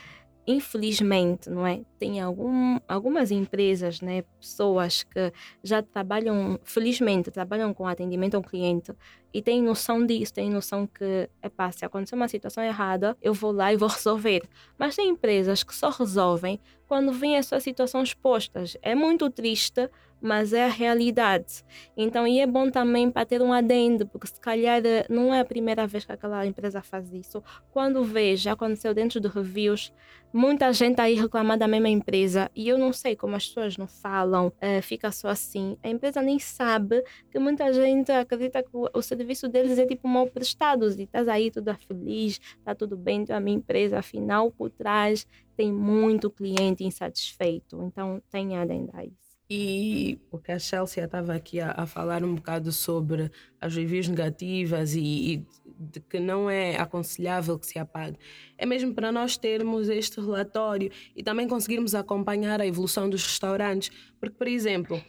infelizmente, 0.46 1.48
não 1.48 1.66
é? 1.66 1.82
Tem 1.98 2.20
algum, 2.20 2.78
algumas 2.88 3.30
empresas, 3.30 4.00
né, 4.00 4.22
pessoas 4.40 5.04
que 5.04 5.32
já 5.62 5.82
trabalham, 5.82 6.58
felizmente, 6.64 7.30
trabalham 7.30 7.72
com 7.72 7.86
atendimento 7.86 8.34
ao 8.34 8.42
cliente 8.42 8.92
e 9.32 9.40
têm 9.40 9.62
noção 9.62 10.04
disso, 10.04 10.34
têm 10.34 10.50
noção 10.50 10.86
que, 10.86 11.28
epá, 11.42 11.70
se 11.70 11.84
acontecer 11.84 12.14
uma 12.14 12.28
situação 12.28 12.62
errada, 12.62 13.16
eu 13.22 13.32
vou 13.32 13.52
lá 13.52 13.72
e 13.72 13.76
vou 13.76 13.88
resolver. 13.90 14.42
Mas 14.76 14.96
tem 14.96 15.08
empresas 15.08 15.62
que 15.62 15.74
só 15.74 15.90
resolvem 15.90 16.60
quando 16.92 17.10
vêm 17.10 17.38
as 17.38 17.46
suas 17.46 17.62
situações 17.62 18.08
expostas. 18.10 18.76
É 18.82 18.94
muito 18.94 19.30
triste, 19.30 19.88
mas 20.20 20.52
é 20.52 20.66
a 20.66 20.68
realidade. 20.68 21.64
Então, 21.96 22.26
e 22.26 22.38
é 22.38 22.46
bom 22.46 22.70
também 22.70 23.10
para 23.10 23.24
ter 23.24 23.40
um 23.40 23.50
adendo, 23.50 24.06
porque 24.06 24.26
se 24.26 24.38
calhar 24.38 24.82
eh, 24.84 25.06
não 25.08 25.32
é 25.32 25.40
a 25.40 25.44
primeira 25.44 25.86
vez 25.86 26.04
que 26.04 26.12
aquela 26.12 26.44
empresa 26.46 26.82
faz 26.82 27.10
isso. 27.14 27.42
Quando 27.70 28.04
vê, 28.04 28.36
já 28.36 28.52
aconteceu 28.52 28.92
dentro 28.92 29.18
de 29.18 29.26
reviews, 29.26 29.90
muita 30.32 30.70
gente 30.72 31.00
aí 31.00 31.14
reclamando 31.14 31.60
da 31.60 31.68
mesma 31.68 31.88
empresa 31.88 32.50
e 32.54 32.68
eu 32.68 32.76
não 32.76 32.92
sei 32.92 33.16
como 33.16 33.36
as 33.36 33.46
pessoas 33.46 33.76
não 33.76 33.86
falam, 33.86 34.48
uh, 34.48 34.82
fica 34.82 35.10
só 35.10 35.28
assim. 35.28 35.78
A 35.82 35.88
empresa 35.88 36.20
nem 36.20 36.38
sabe 36.38 37.02
que 37.30 37.38
muita 37.38 37.72
gente 37.72 38.12
acredita 38.12 38.62
que 38.62 38.70
o, 38.72 39.02
serviço 39.02 39.48
deles 39.48 39.78
é 39.78 39.86
tipo 39.86 40.06
mal 40.06 40.26
prestado 40.26 40.88
e 40.88 41.04
estás 41.04 41.26
aí 41.26 41.50
tudo 41.50 41.74
feliz, 41.88 42.38
está 42.58 42.74
tudo 42.74 42.96
bem, 42.96 43.22
então 43.22 43.34
a 43.34 43.40
minha 43.40 43.56
empresa, 43.56 43.98
afinal, 43.98 44.50
por 44.50 44.70
trás 44.70 45.26
tem 45.56 45.72
muito 45.72 46.30
cliente 46.30 46.84
insatisfeito. 46.84 47.82
Então, 47.82 48.22
tenha 48.30 48.62
adendo 48.62 48.90
a 48.94 49.04
isso. 49.04 49.22
E 49.54 50.18
o 50.30 50.38
que 50.38 50.50
a 50.50 50.58
Chelsea 50.58 51.04
estava 51.04 51.34
aqui 51.34 51.60
a, 51.60 51.72
a, 51.72 51.86
falar 51.86 52.24
um 52.24 52.36
bocado 52.36 52.72
sobre 52.72 53.30
as 53.60 53.76
reviews 53.76 54.08
negativas 54.08 54.94
e, 54.94 55.00
e, 55.00 55.46
de 55.78 56.00
que 56.00 56.18
não 56.18 56.48
é 56.48 56.76
aconselhável 56.76 57.58
que 57.58 57.66
se 57.66 57.78
apague. 57.78 58.18
É 58.56 58.64
mesmo 58.64 58.94
para 58.94 59.12
nós 59.12 59.36
termos 59.36 59.90
este 59.90 60.18
relatório 60.20 60.90
e 61.14 61.22
também 61.22 61.46
conseguirmos 61.46 61.94
acompanhar 61.94 62.62
a 62.62 62.66
evolução 62.66 63.10
dos 63.10 63.24
restaurantes. 63.24 63.90
Porque, 64.18 64.34
por 64.34 64.48
exemplo, 64.48 65.02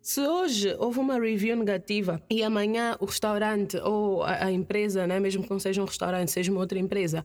se 0.00 0.26
hoje 0.26 0.74
houve 0.78 0.98
uma 0.98 1.18
review 1.18 1.54
negativa 1.54 2.22
e 2.30 2.42
amanhã 2.42 2.96
o 3.00 3.04
restaurante 3.04 3.76
ou 3.76 4.22
a, 4.22 4.46
a 4.46 4.50
empresa, 4.50 5.06
né, 5.06 5.20
mesmo 5.20 5.42
que 5.42 5.50
não 5.50 5.58
seja 5.58 5.82
um 5.82 5.84
restaurante, 5.84 6.30
seja 6.30 6.50
uma 6.50 6.60
outra 6.62 6.78
empresa, 6.78 7.22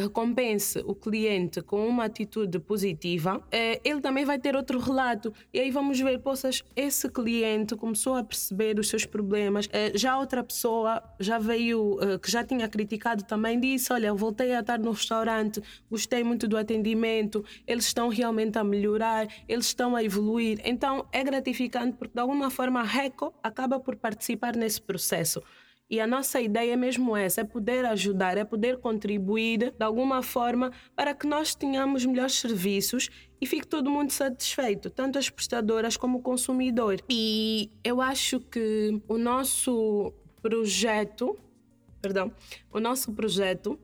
recompense 0.00 0.78
o 0.86 0.94
cliente 0.94 1.62
com 1.62 1.86
uma 1.86 2.04
atitude 2.04 2.58
positiva, 2.58 3.38
uh, 3.38 3.80
ele 3.84 4.00
também 4.00 4.24
vai 4.24 4.38
ter 4.38 4.56
outro 4.56 4.78
relato. 4.78 5.32
E 5.52 5.60
aí 5.60 5.70
vamos 5.70 6.00
ver, 6.00 6.18
poças, 6.18 6.62
esse 6.74 7.08
cliente 7.08 7.76
começou 7.76 8.14
a 8.14 8.24
perceber 8.24 8.78
os 8.78 8.88
seus 8.88 9.04
problemas, 9.04 9.66
uh, 9.66 9.96
já 9.96 10.18
outra 10.18 10.42
pessoa 10.42 11.02
já 11.20 11.38
veio, 11.38 11.98
que 12.22 12.30
já 12.30 12.44
tinha 12.44 12.68
criticado 12.68 13.24
também, 13.24 13.58
disse: 13.58 13.92
Olha, 13.92 14.08
eu 14.08 14.16
voltei 14.16 14.54
a 14.54 14.60
estar 14.60 14.78
no 14.78 14.90
restaurante, 14.90 15.62
gostei 15.90 16.24
muito 16.24 16.48
do 16.48 16.56
atendimento, 16.56 17.44
eles 17.66 17.86
estão 17.86 18.08
realmente 18.08 18.58
a 18.58 18.64
melhorar, 18.64 19.26
eles 19.48 19.66
estão 19.66 19.94
a 19.96 20.02
evoluir. 20.02 20.60
Então 20.64 21.06
é 21.12 21.22
gratificante 21.22 21.96
porque 21.96 22.14
de 22.14 22.20
alguma 22.20 22.50
forma 22.50 22.80
a 22.80 22.84
RECO 22.84 23.32
acaba 23.42 23.78
por 23.78 23.96
participar 23.96 24.56
nesse 24.56 24.80
processo. 24.80 25.42
E 25.88 26.00
a 26.00 26.06
nossa 26.06 26.40
ideia 26.40 26.72
é 26.72 26.76
mesmo 26.76 27.16
essa: 27.16 27.42
é 27.42 27.44
poder 27.44 27.84
ajudar, 27.84 28.36
é 28.36 28.44
poder 28.44 28.78
contribuir 28.78 29.72
de 29.72 29.84
alguma 29.84 30.22
forma 30.22 30.72
para 30.94 31.14
que 31.14 31.26
nós 31.26 31.54
tenhamos 31.54 32.04
melhores 32.04 32.34
serviços 32.34 33.08
e 33.40 33.46
fique 33.46 33.66
todo 33.66 33.90
mundo 33.90 34.10
satisfeito, 34.10 34.90
tanto 34.90 35.18
as 35.18 35.30
prestadoras 35.30 35.96
como 35.96 36.18
o 36.18 36.22
consumidor. 36.22 37.00
E 37.08 37.70
eu 37.84 38.00
acho 38.00 38.40
que 38.40 39.00
o 39.06 39.16
nosso 39.16 40.12
projeto, 40.42 41.38
perdão, 42.02 42.32
o 42.72 42.80
nosso 42.80 43.12
projeto 43.12 43.78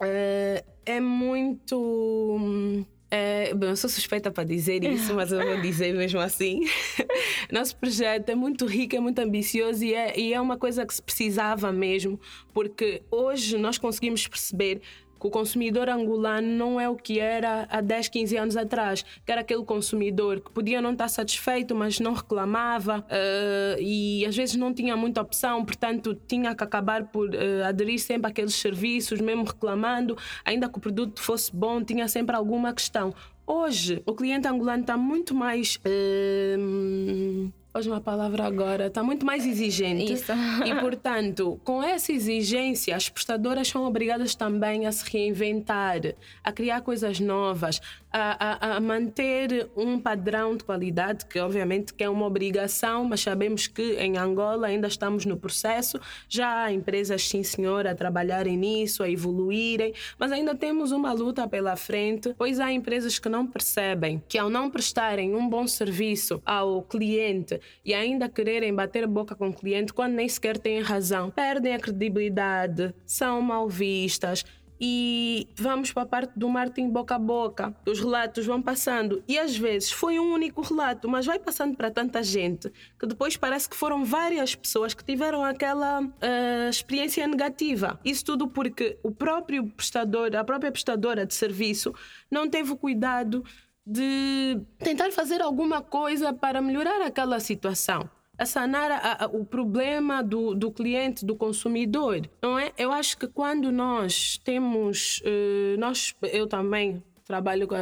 é, 0.00 0.64
é 0.84 1.00
muito 1.00 2.84
é, 3.10 3.54
bom, 3.54 3.66
eu 3.66 3.76
sou 3.76 3.88
suspeita 3.88 4.30
para 4.30 4.44
dizer 4.44 4.84
isso, 4.84 5.14
mas 5.14 5.32
eu 5.32 5.42
vou 5.42 5.60
dizer 5.62 5.94
mesmo 5.94 6.20
assim. 6.20 6.60
Nosso 7.50 7.76
projeto 7.76 8.28
é 8.28 8.34
muito 8.34 8.66
rico, 8.66 8.94
é 8.96 9.00
muito 9.00 9.18
ambicioso 9.18 9.82
e 9.84 9.94
é, 9.94 10.18
e 10.18 10.34
é 10.34 10.40
uma 10.40 10.58
coisa 10.58 10.84
que 10.84 10.94
se 10.94 11.02
precisava 11.02 11.72
mesmo, 11.72 12.20
porque 12.52 13.02
hoje 13.10 13.56
nós 13.56 13.78
conseguimos 13.78 14.26
perceber 14.28 14.82
que 15.18 15.26
o 15.26 15.30
consumidor 15.30 15.88
angolano 15.88 16.46
não 16.46 16.80
é 16.80 16.88
o 16.88 16.96
que 16.96 17.18
era 17.18 17.66
há 17.70 17.80
10, 17.80 18.08
15 18.08 18.36
anos 18.36 18.56
atrás, 18.56 19.04
que 19.24 19.32
era 19.32 19.40
aquele 19.40 19.64
consumidor 19.64 20.40
que 20.40 20.50
podia 20.50 20.80
não 20.80 20.92
estar 20.92 21.08
satisfeito, 21.08 21.74
mas 21.74 21.98
não 22.00 22.12
reclamava 22.12 23.00
uh, 23.00 23.80
e 23.80 24.24
às 24.26 24.36
vezes 24.36 24.56
não 24.56 24.72
tinha 24.72 24.96
muita 24.96 25.20
opção, 25.20 25.64
portanto 25.64 26.14
tinha 26.26 26.54
que 26.54 26.62
acabar 26.62 27.04
por 27.04 27.28
uh, 27.30 27.64
aderir 27.66 27.98
sempre 27.98 28.30
àqueles 28.30 28.54
serviços, 28.54 29.20
mesmo 29.20 29.44
reclamando, 29.44 30.16
ainda 30.44 30.68
que 30.68 30.78
o 30.78 30.80
produto 30.80 31.20
fosse 31.20 31.54
bom, 31.54 31.82
tinha 31.82 32.06
sempre 32.08 32.36
alguma 32.36 32.72
questão. 32.72 33.14
Hoje, 33.46 34.02
o 34.04 34.14
cliente 34.14 34.46
angolano 34.46 34.82
está 34.82 34.96
muito 34.96 35.34
mais. 35.34 35.76
Uh, 35.76 37.50
hoje 37.74 37.88
uma 37.88 38.00
palavra 38.00 38.44
agora, 38.44 38.86
está 38.86 39.02
muito 39.02 39.24
mais 39.24 39.46
exigente. 39.46 40.12
Isso. 40.12 40.32
E, 40.64 40.74
portanto, 40.80 41.60
com 41.64 41.82
essa 41.82 42.12
exigência, 42.12 42.96
as 42.96 43.08
prestadoras 43.08 43.68
são 43.68 43.84
obrigadas 43.84 44.34
também 44.34 44.86
a 44.86 44.92
se 44.92 45.08
reinventar, 45.10 46.00
a 46.42 46.50
criar 46.50 46.80
coisas 46.80 47.20
novas, 47.20 47.80
a, 48.10 48.72
a, 48.72 48.76
a, 48.76 48.80
manter 48.80 49.68
um 49.76 50.00
padrão 50.00 50.56
de 50.56 50.64
qualidade, 50.64 51.26
que 51.26 51.38
obviamente 51.38 51.92
que 51.92 52.02
é 52.02 52.08
uma 52.08 52.26
obrigação, 52.26 53.04
mas 53.04 53.20
sabemos 53.20 53.66
que 53.66 53.96
em 53.96 54.16
Angola 54.16 54.66
ainda 54.66 54.88
estamos 54.88 55.26
no 55.26 55.36
processo. 55.36 56.00
Já 56.28 56.64
há 56.64 56.72
empresas, 56.72 57.28
sim 57.28 57.42
senhor, 57.42 57.86
a 57.86 57.94
trabalharem 57.94 58.56
nisso, 58.56 59.02
a 59.02 59.10
evoluírem, 59.10 59.92
mas 60.18 60.32
ainda 60.32 60.54
temos 60.54 60.90
uma 60.90 61.12
luta 61.12 61.46
pela 61.46 61.76
frente, 61.76 62.34
pois 62.38 62.58
há 62.58 62.72
empresas 62.72 63.18
que 63.18 63.28
não 63.28 63.46
percebem 63.46 64.22
que 64.26 64.38
ao 64.38 64.48
não 64.48 64.70
prestarem 64.70 65.34
um 65.34 65.48
bom 65.48 65.66
serviço 65.66 66.40
ao 66.46 66.82
cliente 66.82 67.57
e 67.84 67.94
ainda 67.94 68.28
quererem 68.28 68.74
bater 68.74 69.06
boca 69.06 69.34
com 69.34 69.48
o 69.48 69.54
cliente 69.54 69.92
quando 69.92 70.14
nem 70.14 70.28
sequer 70.28 70.58
têm 70.58 70.80
razão, 70.80 71.30
perdem 71.30 71.74
a 71.74 71.78
credibilidade, 71.78 72.94
são 73.06 73.40
mal 73.40 73.68
vistas 73.68 74.44
e 74.80 75.48
vamos 75.56 75.92
para 75.92 76.04
a 76.04 76.06
parte 76.06 76.38
do 76.38 76.48
marketing 76.48 76.90
boca 76.90 77.16
a 77.16 77.18
boca. 77.18 77.74
Os 77.86 77.98
relatos 77.98 78.46
vão 78.46 78.62
passando 78.62 79.22
e 79.26 79.38
às 79.38 79.56
vezes 79.56 79.90
foi 79.90 80.18
um 80.18 80.32
único 80.32 80.60
relato, 80.60 81.08
mas 81.08 81.26
vai 81.26 81.38
passando 81.38 81.76
para 81.76 81.90
tanta 81.90 82.22
gente 82.22 82.72
que 82.98 83.06
depois 83.06 83.36
parece 83.36 83.68
que 83.68 83.76
foram 83.76 84.04
várias 84.04 84.54
pessoas 84.54 84.94
que 84.94 85.04
tiveram 85.04 85.44
aquela 85.44 86.02
uh, 86.02 86.70
experiência 86.70 87.26
negativa. 87.26 87.98
Isso 88.04 88.24
tudo 88.24 88.48
porque 88.48 88.98
o 89.02 89.10
próprio 89.10 89.66
prestador, 89.66 90.34
a 90.36 90.44
própria 90.44 90.70
prestadora 90.70 91.26
de 91.26 91.34
serviço, 91.34 91.92
não 92.30 92.48
teve 92.48 92.72
o 92.72 92.76
cuidado 92.76 93.44
de 93.90 94.60
tentar 94.78 95.10
fazer 95.12 95.40
alguma 95.40 95.80
coisa 95.80 96.32
para 96.32 96.60
melhorar 96.60 97.00
aquela 97.06 97.40
situação 97.40 98.08
a 98.36 98.46
sanar 98.46 98.92
a, 98.92 99.24
a, 99.24 99.26
o 99.26 99.44
problema 99.44 100.22
do, 100.22 100.54
do 100.54 100.70
cliente, 100.70 101.26
do 101.26 101.34
consumidor, 101.34 102.20
não 102.40 102.56
é? 102.56 102.72
Eu 102.78 102.92
acho 102.92 103.18
que 103.18 103.26
quando 103.26 103.72
nós 103.72 104.38
temos, 104.44 105.20
uh, 105.24 105.76
nós, 105.76 106.14
eu 106.22 106.46
também 106.46 107.02
trabalho 107.24 107.66
com, 107.66 107.74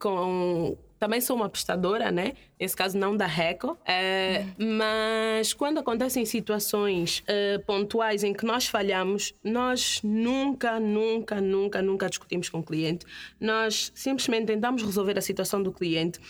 com 0.00 0.76
também 1.00 1.18
sou 1.22 1.34
uma 1.34 1.48
prestadora, 1.48 2.12
né? 2.12 2.34
Nesse 2.60 2.76
caso, 2.76 2.98
não 2.98 3.16
da 3.16 3.24
RECO. 3.24 3.76
É, 3.86 4.44
uhum. 4.58 4.76
Mas 4.76 5.54
quando 5.54 5.78
acontecem 5.78 6.26
situações 6.26 7.20
uh, 7.20 7.64
pontuais 7.64 8.22
em 8.22 8.34
que 8.34 8.44
nós 8.44 8.66
falhamos, 8.66 9.34
nós 9.42 10.02
nunca, 10.04 10.78
nunca, 10.78 11.40
nunca, 11.40 11.80
nunca 11.80 12.06
discutimos 12.06 12.50
com 12.50 12.58
o 12.58 12.62
cliente. 12.62 13.06
Nós 13.40 13.90
simplesmente 13.94 14.44
tentamos 14.46 14.82
resolver 14.82 15.16
a 15.16 15.22
situação 15.22 15.62
do 15.62 15.72
cliente 15.72 16.20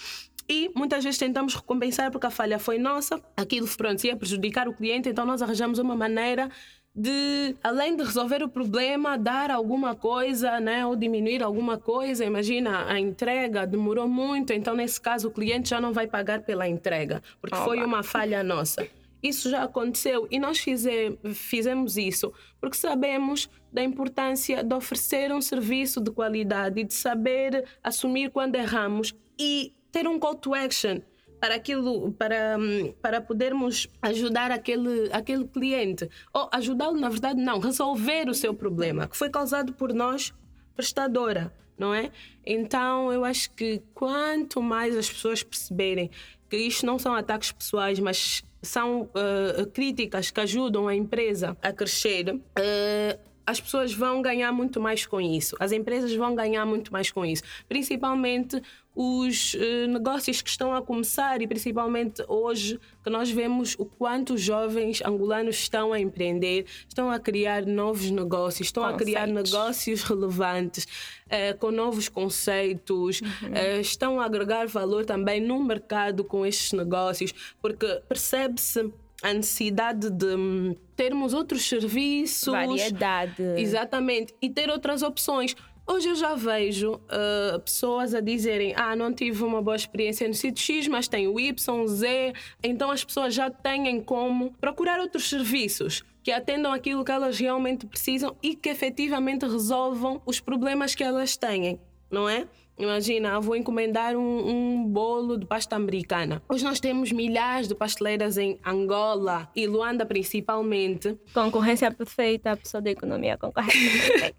e 0.48 0.68
muitas 0.74 1.04
vezes 1.04 1.18
tentamos 1.18 1.54
recompensar 1.54 2.10
porque 2.10 2.26
a 2.26 2.30
falha 2.30 2.58
foi 2.58 2.78
nossa, 2.78 3.20
aquilo 3.36 3.68
pronto, 3.76 4.04
ia 4.04 4.16
prejudicar 4.16 4.68
o 4.68 4.74
cliente, 4.74 5.08
então 5.08 5.24
nós 5.24 5.42
arranjamos 5.42 5.78
uma 5.78 5.94
maneira 5.94 6.50
de, 6.94 7.56
além 7.62 7.96
de 7.96 8.02
resolver 8.02 8.42
o 8.42 8.48
problema, 8.48 9.16
dar 9.16 9.50
alguma 9.50 9.94
coisa, 9.94 10.58
né, 10.60 10.84
ou 10.84 10.96
diminuir 10.96 11.42
alguma 11.42 11.78
coisa. 11.78 12.24
Imagina, 12.24 12.86
a 12.86 12.98
entrega 12.98 13.66
demorou 13.66 14.08
muito, 14.08 14.52
então 14.52 14.74
nesse 14.74 15.00
caso 15.00 15.28
o 15.28 15.30
cliente 15.30 15.70
já 15.70 15.80
não 15.80 15.92
vai 15.92 16.06
pagar 16.06 16.42
pela 16.42 16.68
entrega, 16.68 17.22
porque 17.40 17.56
Oba. 17.56 17.64
foi 17.64 17.84
uma 17.84 18.02
falha 18.02 18.42
nossa. 18.42 18.86
Isso 19.22 19.50
já 19.50 19.64
aconteceu 19.64 20.26
e 20.30 20.38
nós 20.38 20.58
fize, 20.58 21.18
fizemos 21.34 21.98
isso 21.98 22.32
porque 22.58 22.76
sabemos 22.76 23.50
da 23.70 23.82
importância 23.82 24.64
de 24.64 24.74
oferecer 24.74 25.30
um 25.30 25.42
serviço 25.42 26.00
de 26.00 26.10
qualidade 26.10 26.80
e 26.80 26.84
de 26.84 26.94
saber 26.94 27.66
assumir 27.84 28.30
quando 28.30 28.54
erramos 28.54 29.14
e 29.38 29.74
ter 29.92 30.08
um 30.08 30.18
call 30.18 30.34
to 30.36 30.54
action 30.54 31.00
para 31.40 31.54
aquilo 31.54 32.12
para 32.12 32.58
para 33.00 33.20
podermos 33.20 33.88
ajudar 34.02 34.50
aquele 34.50 35.08
aquele 35.12 35.46
cliente. 35.46 36.08
Ou 36.32 36.48
ajudá-lo 36.52 36.98
na 37.00 37.08
verdade 37.08 37.40
não 37.40 37.58
resolver 37.58 38.28
o 38.28 38.34
seu 38.34 38.54
problema 38.54 39.08
que 39.08 39.16
foi 39.16 39.30
causado 39.30 39.72
por 39.72 39.92
nós 39.94 40.32
prestadora 40.76 41.52
não 41.80 41.94
é? 41.94 42.10
Então 42.44 43.10
eu 43.10 43.24
acho 43.24 43.50
que 43.52 43.82
quanto 43.94 44.60
mais 44.60 44.94
as 44.96 45.08
pessoas 45.08 45.42
perceberem 45.42 46.10
que 46.48 46.56
isto 46.58 46.84
não 46.84 46.98
são 46.98 47.14
ataques 47.14 47.50
pessoais 47.52 47.98
mas 47.98 48.44
são 48.62 49.02
uh, 49.02 49.66
críticas 49.72 50.30
que 50.30 50.40
ajudam 50.40 50.86
a 50.86 50.94
empresa 50.94 51.56
a 51.62 51.72
crescer 51.72 52.34
uh, 52.34 53.29
as 53.50 53.60
pessoas 53.60 53.92
vão 53.92 54.22
ganhar 54.22 54.52
muito 54.52 54.80
mais 54.80 55.04
com 55.04 55.20
isso, 55.20 55.56
as 55.58 55.72
empresas 55.72 56.14
vão 56.14 56.34
ganhar 56.34 56.64
muito 56.64 56.92
mais 56.92 57.10
com 57.10 57.24
isso, 57.24 57.42
principalmente 57.68 58.62
os 58.94 59.54
uh, 59.54 59.86
negócios 59.88 60.40
que 60.42 60.50
estão 60.50 60.74
a 60.74 60.82
começar 60.82 61.40
e 61.40 61.46
principalmente 61.46 62.24
hoje 62.28 62.78
que 63.02 63.10
nós 63.10 63.30
vemos 63.30 63.74
o 63.78 63.84
quanto 63.84 64.34
os 64.34 64.40
jovens 64.40 65.00
angolanos 65.02 65.56
estão 65.56 65.92
a 65.92 65.98
empreender, 65.98 66.66
estão 66.88 67.10
a 67.10 67.18
criar 67.18 67.64
novos 67.66 68.10
negócios, 68.10 68.68
estão 68.68 68.82
Conceitos. 68.82 69.02
a 69.02 69.04
criar 69.04 69.26
negócios 69.26 70.02
relevantes, 70.02 70.84
uh, 70.84 71.56
com 71.58 71.70
novos 71.70 72.08
conceitos, 72.08 73.20
uhum. 73.20 73.48
uh, 73.48 73.80
estão 73.80 74.20
a 74.20 74.26
agregar 74.26 74.66
valor 74.66 75.04
também 75.04 75.40
no 75.40 75.62
mercado 75.62 76.22
com 76.22 76.46
estes 76.46 76.72
negócios, 76.72 77.32
porque 77.60 78.02
percebe-se 78.08 78.92
a 79.22 79.32
necessidade 79.32 80.10
de 80.10 80.34
hum, 80.34 80.74
termos 80.96 81.34
outros 81.34 81.68
serviços. 81.68 82.52
Variedade. 82.52 83.42
Exatamente. 83.56 84.34
E 84.40 84.48
ter 84.48 84.70
outras 84.70 85.02
opções. 85.02 85.54
Hoje 85.86 86.08
eu 86.08 86.14
já 86.14 86.34
vejo 86.34 86.92
uh, 86.94 87.60
pessoas 87.60 88.14
a 88.14 88.20
dizerem: 88.20 88.72
Ah, 88.76 88.94
não 88.94 89.12
tive 89.12 89.42
uma 89.42 89.60
boa 89.60 89.76
experiência 89.76 90.28
no 90.28 90.34
sítio 90.34 90.62
X, 90.62 90.86
mas 90.86 91.08
tem 91.08 91.26
o 91.26 91.40
Y, 91.40 91.86
Z. 91.88 92.32
Então 92.62 92.90
as 92.90 93.02
pessoas 93.02 93.34
já 93.34 93.50
têm 93.50 94.00
como 94.00 94.52
procurar 94.60 95.00
outros 95.00 95.28
serviços 95.28 96.04
que 96.22 96.30
atendam 96.30 96.72
aquilo 96.72 97.04
que 97.04 97.10
elas 97.10 97.38
realmente 97.38 97.86
precisam 97.86 98.36
e 98.42 98.54
que 98.54 98.68
efetivamente 98.68 99.46
resolvam 99.46 100.20
os 100.26 100.38
problemas 100.38 100.94
que 100.94 101.02
elas 101.02 101.36
têm, 101.36 101.80
não 102.10 102.28
é? 102.28 102.46
Imagina, 102.80 103.38
vou 103.38 103.54
encomendar 103.54 104.16
um, 104.16 104.48
um, 104.48 104.84
bolo 104.86 105.36
de 105.36 105.44
pasta 105.44 105.76
americana. 105.76 106.42
Hoje 106.48 106.64
nós 106.64 106.80
temos 106.80 107.12
milhares 107.12 107.68
de 107.68 107.74
pasteleiras 107.74 108.38
em 108.38 108.58
Angola 108.64 109.50
e 109.54 109.66
Luanda 109.66 110.06
principalmente. 110.06 111.18
Concorrência 111.34 111.90
perfeita, 111.90 112.52
a 112.52 112.56
pessoa 112.56 112.80
da 112.80 112.90
economia 112.90 113.36
concorrência 113.36 113.80
perfeita. 114.12 114.36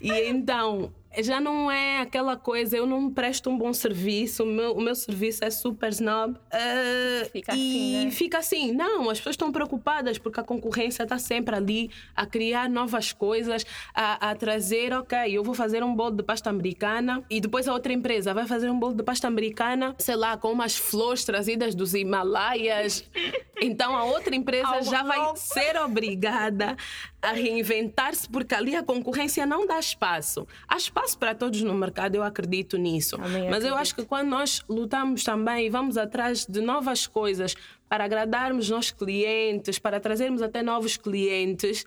e 0.00 0.12
então, 0.28 0.92
já 1.22 1.40
não 1.40 1.70
é 1.70 2.00
aquela 2.00 2.36
coisa, 2.36 2.76
eu 2.76 2.86
não 2.86 3.10
presto 3.10 3.50
um 3.50 3.56
bom 3.56 3.72
serviço, 3.72 4.42
o 4.42 4.46
meu, 4.46 4.72
o 4.72 4.80
meu 4.80 4.94
serviço 4.94 5.44
é 5.44 5.50
super 5.50 5.90
snob. 5.90 6.34
Uh, 6.34 7.30
fica 7.30 7.54
e 7.54 7.54
assim, 7.54 8.04
né? 8.04 8.10
fica 8.10 8.38
assim. 8.38 8.72
Não, 8.72 9.10
as 9.10 9.18
pessoas 9.18 9.34
estão 9.34 9.52
preocupadas 9.52 10.18
porque 10.18 10.40
a 10.40 10.42
concorrência 10.42 11.02
está 11.02 11.18
sempre 11.18 11.54
ali 11.54 11.90
a 12.16 12.26
criar 12.26 12.68
novas 12.68 13.12
coisas, 13.12 13.64
a, 13.94 14.30
a, 14.30 14.34
trazer, 14.34 14.92
ok, 14.92 15.18
eu 15.30 15.42
vou 15.42 15.54
fazer 15.54 15.82
um 15.82 15.94
bolo 15.94 16.16
de 16.16 16.22
pasta 16.22 16.50
americana 16.50 17.22
e 17.30 17.40
depois 17.40 17.68
a 17.68 17.72
outra 17.72 17.92
empresa 17.92 18.34
vai 18.34 18.46
fazer 18.46 18.70
um 18.70 18.78
bolo 18.78 18.94
de 18.94 19.02
pasta 19.02 19.28
americana, 19.28 19.94
sei 19.98 20.16
lá, 20.16 20.36
com 20.36 20.50
umas 20.50 20.76
flores 20.76 21.24
trazidas 21.24 21.74
dos 21.74 21.94
Himalaias. 21.94 23.04
Então 23.62 23.96
a 23.96 24.04
outra 24.04 24.34
empresa 24.34 24.82
já 24.82 25.04
vai 25.04 25.36
ser 25.36 25.76
obrigada 25.80 26.76
a 27.22 27.32
reinventar-se 27.32 28.28
porque 28.28 28.54
ali 28.54 28.76
a 28.76 28.82
concorrência 28.82 29.46
não 29.46 29.64
dá 29.64 29.78
espaço. 29.78 30.46
Há 30.68 30.76
espaço 30.76 31.03
para 31.12 31.34
todos 31.34 31.60
no 31.62 31.74
mercado, 31.74 32.14
eu 32.14 32.22
acredito 32.22 32.76
nisso. 32.76 33.16
Também 33.16 33.30
Mas 33.30 33.44
acredito. 33.44 33.66
eu 33.70 33.76
acho 33.76 33.94
que 33.96 34.04
quando 34.04 34.28
nós 34.28 34.62
lutamos 34.68 35.24
também 35.24 35.66
e 35.66 35.68
vamos 35.68 35.96
atrás 35.98 36.46
de 36.46 36.60
novas 36.60 37.08
coisas 37.08 37.56
para 37.88 38.04
agradarmos 38.04 38.70
nossos 38.70 38.92
clientes, 38.92 39.78
para 39.78 39.98
trazermos 39.98 40.40
até 40.40 40.62
novos 40.62 40.96
clientes, 40.96 41.84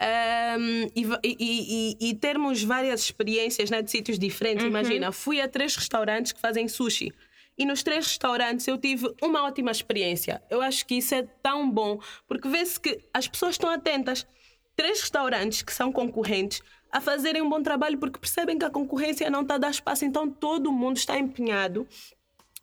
um, 0.00 0.90
e, 0.94 1.06
e, 1.24 1.96
e, 2.00 2.10
e, 2.10 2.14
termos 2.14 2.62
várias 2.62 3.00
experiências 3.00 3.70
né, 3.70 3.82
de 3.82 3.90
sítios 3.90 4.18
diferentes. 4.18 4.62
Uhum. 4.62 4.70
Imagina, 4.70 5.10
fui 5.10 5.40
a 5.40 5.48
três 5.48 5.74
restaurantes 5.74 6.32
que 6.32 6.40
fazem 6.40 6.68
sushi. 6.68 7.12
E 7.58 7.64
nos 7.64 7.82
três 7.82 8.06
restaurantes 8.06 8.68
eu 8.68 8.76
tive 8.76 9.10
uma 9.22 9.44
ótima 9.44 9.70
experiência. 9.70 10.42
Eu 10.50 10.60
acho 10.60 10.86
que 10.86 10.96
isso 10.96 11.14
é 11.14 11.22
tão 11.42 11.70
bom, 11.70 11.98
porque 12.28 12.48
vê-se 12.48 12.78
que 12.78 13.00
as 13.12 13.26
pessoas 13.26 13.54
estão 13.54 13.70
atentas 13.70 14.26
três 14.76 15.00
restaurantes 15.00 15.62
que 15.62 15.72
são 15.72 15.90
concorrentes 15.90 16.60
a 16.96 17.00
fazerem 17.00 17.42
um 17.42 17.48
bom 17.50 17.62
trabalho 17.62 17.98
porque 17.98 18.18
percebem 18.18 18.58
que 18.58 18.64
a 18.64 18.70
concorrência 18.70 19.28
não 19.28 19.42
está 19.42 19.56
a 19.56 19.58
dar 19.58 19.70
espaço, 19.70 20.06
então 20.06 20.30
todo 20.30 20.72
mundo 20.72 20.96
está 20.96 21.18
empenhado 21.18 21.86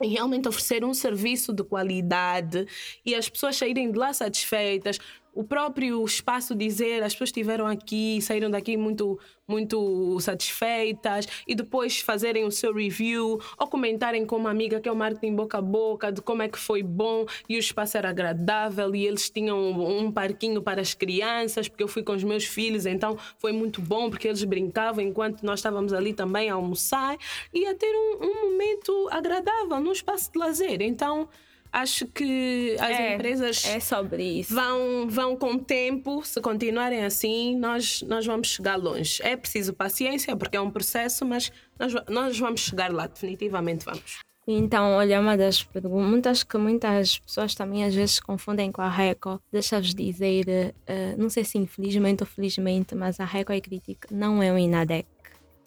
em 0.01 0.09
realmente 0.09 0.47
oferecer 0.47 0.83
um 0.83 0.91
serviço 0.91 1.53
de 1.53 1.63
qualidade 1.63 2.65
e 3.05 3.13
as 3.13 3.29
pessoas 3.29 3.55
saírem 3.55 3.91
de 3.91 3.97
lá 3.97 4.11
satisfeitas, 4.11 4.99
o 5.33 5.43
próprio 5.43 6.03
espaço 6.05 6.55
dizer 6.55 7.03
as 7.03 7.13
pessoas 7.13 7.29
estiveram 7.29 7.65
aqui, 7.65 8.21
saíram 8.21 8.49
daqui 8.49 8.77
muito 8.77 9.19
muito 9.45 10.17
satisfeitas 10.21 11.27
e 11.45 11.53
depois 11.53 11.99
fazerem 11.99 12.45
o 12.45 12.51
seu 12.51 12.73
review 12.73 13.41
ou 13.57 13.67
comentarem 13.67 14.25
com 14.25 14.37
uma 14.37 14.49
amiga 14.49 14.79
que 14.79 14.87
é 14.87 14.91
o 14.91 14.95
marketing 14.95 15.35
boca 15.35 15.57
a 15.57 15.61
boca 15.61 16.11
de 16.11 16.21
como 16.21 16.41
é 16.41 16.47
que 16.47 16.57
foi 16.57 16.81
bom 16.81 17.25
e 17.49 17.57
o 17.57 17.59
espaço 17.59 17.97
era 17.97 18.09
agradável 18.09 18.95
e 18.95 19.05
eles 19.05 19.29
tinham 19.29 19.59
um 19.71 20.11
parquinho 20.11 20.61
para 20.61 20.79
as 20.79 20.93
crianças 20.93 21.67
porque 21.67 21.83
eu 21.83 21.89
fui 21.89 22.03
com 22.03 22.13
os 22.13 22.23
meus 22.23 22.45
filhos 22.45 22.85
então 22.85 23.17
foi 23.37 23.51
muito 23.51 23.81
bom 23.81 24.09
porque 24.09 24.27
eles 24.27 24.43
brincavam 24.43 25.03
enquanto 25.03 25.43
nós 25.43 25.59
estávamos 25.59 25.91
ali 25.91 26.13
também 26.13 26.49
a 26.49 26.53
almoçar 26.53 27.17
e 27.53 27.65
a 27.65 27.75
ter 27.75 27.93
um, 27.93 28.25
um 28.25 28.49
momento 28.49 29.09
agradável 29.11 29.79
no 29.79 29.91
espaço 29.91 30.31
de 30.31 30.39
lazer. 30.39 30.81
Então 30.81 31.27
acho 31.73 32.05
que 32.05 32.77
as 32.79 32.91
é, 32.91 33.15
empresas 33.15 33.65
é 33.65 33.79
sobre 33.79 34.23
isso. 34.23 34.53
Vão, 34.53 35.09
vão 35.09 35.35
com 35.35 35.53
o 35.53 35.59
tempo, 35.59 36.23
se 36.23 36.39
continuarem 36.39 37.03
assim, 37.03 37.57
nós, 37.57 38.03
nós 38.03 38.25
vamos 38.25 38.49
chegar 38.49 38.75
longe. 38.75 39.19
É 39.23 39.35
preciso 39.35 39.73
paciência, 39.73 40.35
porque 40.37 40.55
é 40.55 40.61
um 40.61 40.69
processo, 40.69 41.25
mas 41.25 41.51
nós, 41.79 41.93
nós 42.07 42.39
vamos 42.39 42.61
chegar 42.61 42.93
lá, 42.93 43.07
definitivamente 43.07 43.83
vamos. 43.83 44.19
Então, 44.45 44.91
olha, 44.95 45.21
uma 45.21 45.37
das 45.37 45.63
perguntas 45.63 46.43
que 46.43 46.57
muitas 46.57 47.17
pessoas 47.17 47.55
também 47.55 47.85
às 47.85 47.95
vezes 47.95 48.19
confundem 48.19 48.73
com 48.73 48.81
a 48.81 48.89
RECO, 48.89 49.41
deixa-vos 49.49 49.95
dizer, 49.95 50.45
uh, 50.49 51.21
não 51.21 51.29
sei 51.29 51.45
se 51.45 51.57
infelizmente 51.57 52.23
ou 52.23 52.27
felizmente, 52.27 52.93
mas 52.93 53.21
a 53.21 53.25
RECO 53.25 53.53
é 53.53 53.61
crítica, 53.61 54.09
não 54.11 54.43
é 54.43 54.51
um 54.51 54.57
INADEC 54.57 55.07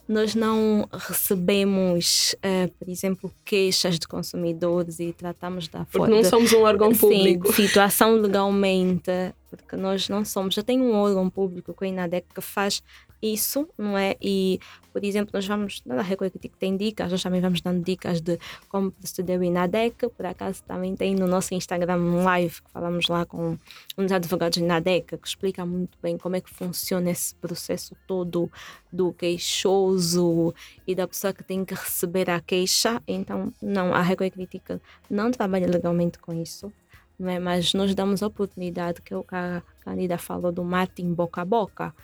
nós 0.08 0.34
não 0.34 0.88
recebemos, 0.92 2.34
uh, 2.36 2.70
por 2.78 2.88
exemplo, 2.88 3.32
queixas 3.44 3.98
de 3.98 4.06
consumidores 4.06 5.00
e 5.00 5.12
tratamos 5.12 5.68
da 5.68 5.84
forma. 5.84 6.06
Porque 6.06 6.10
não 6.14 6.24
somos 6.24 6.52
um 6.52 6.62
órgão 6.62 6.94
público. 6.94 7.52
Sim, 7.52 7.66
situação 7.66 8.14
legalmente, 8.14 9.10
porque 9.50 9.76
nós 9.76 10.08
não 10.08 10.24
somos. 10.24 10.54
Já 10.54 10.62
tem 10.62 10.80
um 10.80 10.94
órgão 10.94 11.28
público, 11.28 11.74
que 11.74 11.84
é 11.84 11.88
o 11.88 11.90
INADEC, 11.90 12.26
que 12.34 12.40
faz 12.40 12.82
isso, 13.20 13.68
não 13.76 13.98
é? 13.98 14.14
E, 14.20 14.60
por 14.96 15.04
exemplo, 15.04 15.30
nós 15.34 15.46
vamos, 15.46 15.82
na 15.84 16.02
que 16.02 16.48
tem 16.58 16.74
dicas, 16.74 17.12
nós 17.12 17.22
também 17.22 17.38
vamos 17.38 17.60
dando 17.60 17.84
dicas 17.84 18.18
de 18.18 18.38
como 18.66 18.90
proceder 18.90 19.38
o 19.38 19.44
INADEC, 19.44 20.08
por 20.08 20.24
acaso 20.24 20.62
também 20.62 20.96
tem 20.96 21.14
no 21.14 21.26
nosso 21.26 21.52
Instagram 21.52 21.98
um 21.98 22.24
live 22.24 22.62
que 22.62 22.70
falamos 22.70 23.06
lá 23.06 23.26
com 23.26 23.58
dos 23.94 24.10
advogados 24.10 24.56
do 24.56 24.64
INADEC, 24.64 25.18
que 25.18 25.28
explica 25.28 25.66
muito 25.66 25.98
bem 26.02 26.16
como 26.16 26.36
é 26.36 26.40
que 26.40 26.48
funciona 26.48 27.10
esse 27.10 27.34
processo 27.34 27.94
todo 28.06 28.50
do 28.90 29.12
queixoso 29.12 30.54
e 30.86 30.94
da 30.94 31.06
pessoa 31.06 31.34
que 31.34 31.44
tem 31.44 31.62
que 31.62 31.74
receber 31.74 32.30
a 32.30 32.40
queixa. 32.40 33.02
Então, 33.06 33.52
não, 33.60 33.92
a 33.92 34.00
Record 34.00 34.32
Crítica 34.32 34.80
não 35.10 35.30
trabalha 35.30 35.66
legalmente 35.66 36.18
com 36.18 36.32
isso. 36.32 36.72
Não 37.18 37.30
é? 37.30 37.38
Mas 37.38 37.72
nós 37.72 37.94
damos 37.94 38.22
a 38.22 38.26
oportunidade, 38.26 39.00
que 39.00 39.12
é 39.12 39.16
o 39.16 39.24
que 39.24 39.34
a 39.34 39.62
Candida 39.80 40.18
falou 40.18 40.52
do 40.52 40.62
marketing 40.62 41.14
boca 41.14 41.40
a 41.40 41.44
boca, 41.44 41.94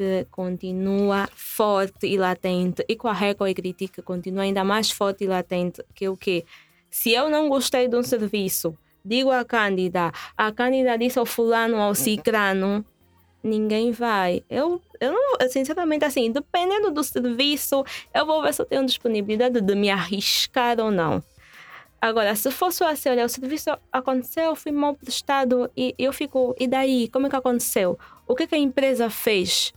que 0.00 0.26
continua 0.30 1.28
forte 1.34 2.06
e 2.06 2.16
latente 2.16 2.82
e 2.88 2.96
com 2.96 3.06
a 3.06 3.12
Record 3.12 3.54
Crítica 3.54 4.00
continua 4.00 4.44
ainda 4.44 4.64
mais 4.64 4.90
forte 4.90 5.24
e 5.24 5.26
latente 5.26 5.84
que 5.94 6.08
o 6.08 6.16
que 6.16 6.42
se 6.90 7.12
eu 7.12 7.28
não 7.28 7.50
gostei 7.50 7.86
de 7.86 7.94
um 7.94 8.02
serviço 8.02 8.74
digo 9.04 9.30
à 9.30 9.44
Cândida 9.44 10.10
a 10.34 10.50
Cândida 10.52 10.96
disse 10.96 11.18
ao 11.18 11.26
fulano 11.26 11.76
ao 11.76 11.94
cicrano 11.94 12.82
ninguém 13.44 13.92
vai 13.92 14.42
eu 14.48 14.80
eu 14.98 15.12
não, 15.12 15.50
sinceramente 15.50 16.06
assim 16.06 16.32
dependendo 16.32 16.90
do 16.90 17.04
serviço 17.04 17.84
eu 18.14 18.24
vou 18.24 18.40
ver 18.40 18.54
se 18.54 18.62
eu 18.62 18.66
tenho 18.66 18.86
disponibilidade 18.86 19.60
de 19.60 19.74
me 19.74 19.90
arriscar 19.90 20.80
ou 20.80 20.90
não 20.90 21.22
Agora, 22.02 22.34
se 22.34 22.50
fosse 22.50 22.82
assim, 22.82 23.10
olha, 23.10 23.26
o 23.26 23.28
serviço 23.28 23.68
aconteceu, 23.92 24.56
fui 24.56 24.72
mal 24.72 24.94
prestado 24.94 25.70
e 25.76 25.94
eu 25.98 26.14
fico, 26.14 26.56
e 26.58 26.66
daí? 26.66 27.08
Como 27.08 27.26
é 27.26 27.28
que 27.28 27.36
aconteceu? 27.36 27.98
O 28.26 28.34
que, 28.34 28.46
que 28.46 28.54
a 28.54 28.58
empresa 28.58 29.10
fez? 29.10 29.74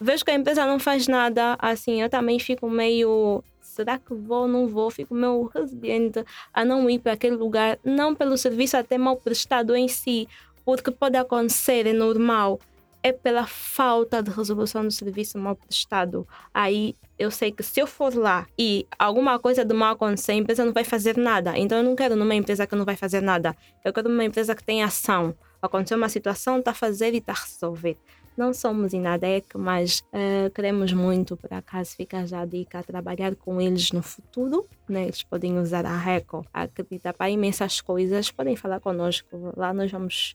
Vejo 0.00 0.24
que 0.24 0.30
a 0.30 0.34
empresa 0.34 0.64
não 0.64 0.78
faz 0.78 1.06
nada, 1.06 1.56
assim, 1.58 2.00
eu 2.00 2.08
também 2.08 2.38
fico 2.38 2.68
meio. 2.68 3.44
Será 3.60 3.98
que 3.98 4.14
vou 4.14 4.42
ou 4.42 4.48
não 4.48 4.66
vou? 4.66 4.90
Fico 4.90 5.14
meio 5.14 5.50
resiliente 5.54 6.24
a 6.52 6.64
não 6.64 6.88
ir 6.90 6.98
para 6.98 7.12
aquele 7.12 7.36
lugar, 7.36 7.78
não 7.84 8.14
pelo 8.14 8.36
serviço 8.36 8.76
até 8.76 8.98
mal 8.98 9.16
prestado 9.16 9.76
em 9.76 9.86
si, 9.86 10.26
porque 10.64 10.90
pode 10.90 11.16
acontecer, 11.16 11.86
é 11.86 11.92
normal, 11.92 12.58
é 13.02 13.12
pela 13.12 13.46
falta 13.46 14.22
de 14.22 14.30
resolução 14.30 14.84
do 14.84 14.90
serviço 14.90 15.38
mal 15.38 15.56
prestado. 15.56 16.26
Aí 16.52 16.94
eu 17.18 17.30
sei 17.30 17.52
que 17.52 17.62
se 17.62 17.80
eu 17.80 17.86
for 17.86 18.14
lá 18.14 18.46
e 18.58 18.86
alguma 18.98 19.38
coisa 19.38 19.64
de 19.64 19.74
mal 19.74 19.92
acontecer, 19.92 20.32
a 20.32 20.36
empresa 20.36 20.64
não 20.64 20.72
vai 20.72 20.84
fazer 20.84 21.16
nada. 21.16 21.56
Então 21.56 21.78
eu 21.78 21.84
não 21.84 21.96
quero 21.96 22.16
numa 22.16 22.34
empresa 22.34 22.66
que 22.66 22.76
não 22.76 22.84
vai 22.84 22.96
fazer 22.96 23.20
nada. 23.20 23.56
Eu 23.84 23.92
quero 23.92 24.08
numa 24.08 24.24
empresa 24.24 24.54
que 24.54 24.64
tem 24.64 24.82
ação. 24.82 25.34
Aconteceu 25.62 25.96
uma 25.96 26.08
situação, 26.08 26.58
está 26.58 26.70
a 26.70 26.74
fazer 26.74 27.14
e 27.14 27.18
está 27.18 27.32
a 27.32 27.36
resolver. 27.36 27.96
Não 28.36 28.54
somos 28.54 28.92
INADEC, 28.92 29.58
mas 29.58 30.00
uh, 30.12 30.50
queremos 30.54 30.92
muito, 30.92 31.36
por 31.36 31.52
acaso 31.52 31.94
fica 31.94 32.26
já 32.26 32.40
a 32.40 32.46
dica, 32.46 32.78
a 32.78 32.82
trabalhar 32.82 33.34
com 33.36 33.60
eles 33.60 33.92
no 33.92 34.02
futuro. 34.02 34.66
Né? 34.88 35.04
Eles 35.04 35.22
podem 35.22 35.58
usar 35.58 35.84
a 35.84 35.96
RECO, 35.96 36.44
acredita 36.52 37.12
para 37.12 37.30
imensas 37.30 37.80
coisas, 37.80 38.30
podem 38.30 38.56
falar 38.56 38.80
conosco. 38.80 39.52
Lá 39.56 39.74
nós 39.74 39.90
vamos 39.90 40.34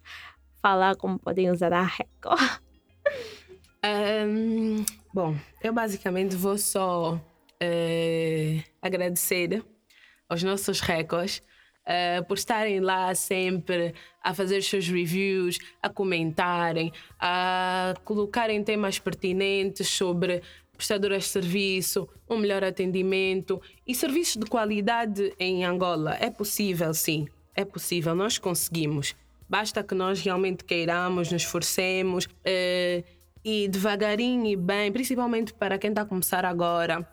falar 0.62 0.95
como 0.95 1.17
podem 1.17 1.49
usar 1.49 1.73
a 1.73 1.84
RECO. 1.84 2.29
Um, 3.86 4.84
bom, 5.13 5.36
eu 5.62 5.71
basicamente 5.71 6.36
vou 6.36 6.58
só 6.58 7.13
uh, 7.15 8.63
agradecer 8.81 9.63
aos 10.27 10.41
nossos 10.41 10.79
records 10.79 11.43
uh, 11.86 12.26
por 12.26 12.38
estarem 12.38 12.80
lá 12.80 13.13
sempre 13.15 13.93
a 14.24 14.34
fazer 14.34 14.62
seus 14.63 14.88
reviews, 14.88 15.58
a 15.82 15.89
comentarem, 15.89 16.91
a 17.19 17.93
colocarem 18.04 18.63
temas 18.63 19.00
pertinentes 19.00 19.88
sobre 19.88 20.41
prestadoras 20.76 21.24
de 21.24 21.30
serviço, 21.30 22.08
um 22.30 22.38
melhor 22.38 22.63
atendimento 22.63 23.62
e 23.88 23.95
serviços 23.95 24.36
de 24.36 24.45
qualidade 24.45 25.34
em 25.39 25.63
Angola. 25.63 26.17
É 26.19 26.30
possível, 26.30 26.93
sim, 26.93 27.28
é 27.56 27.63
possível, 27.63 28.13
nós 28.13 28.38
conseguimos. 28.38 29.15
Basta 29.48 29.84
que 29.84 29.95
nós 29.95 30.19
realmente 30.21 30.63
queiramos, 30.63 31.32
nos 31.32 31.43
esforcemos 31.43 32.26
uh, 32.26 33.04
e 33.43 33.67
devagarinho 33.67 34.48
e 34.48 34.56
bem, 34.56 34.91
principalmente 34.91 35.54
para 35.54 35.78
quem 35.78 35.91
está 35.91 36.02
a 36.02 36.06
começar 36.06 36.43
agora, 36.43 37.08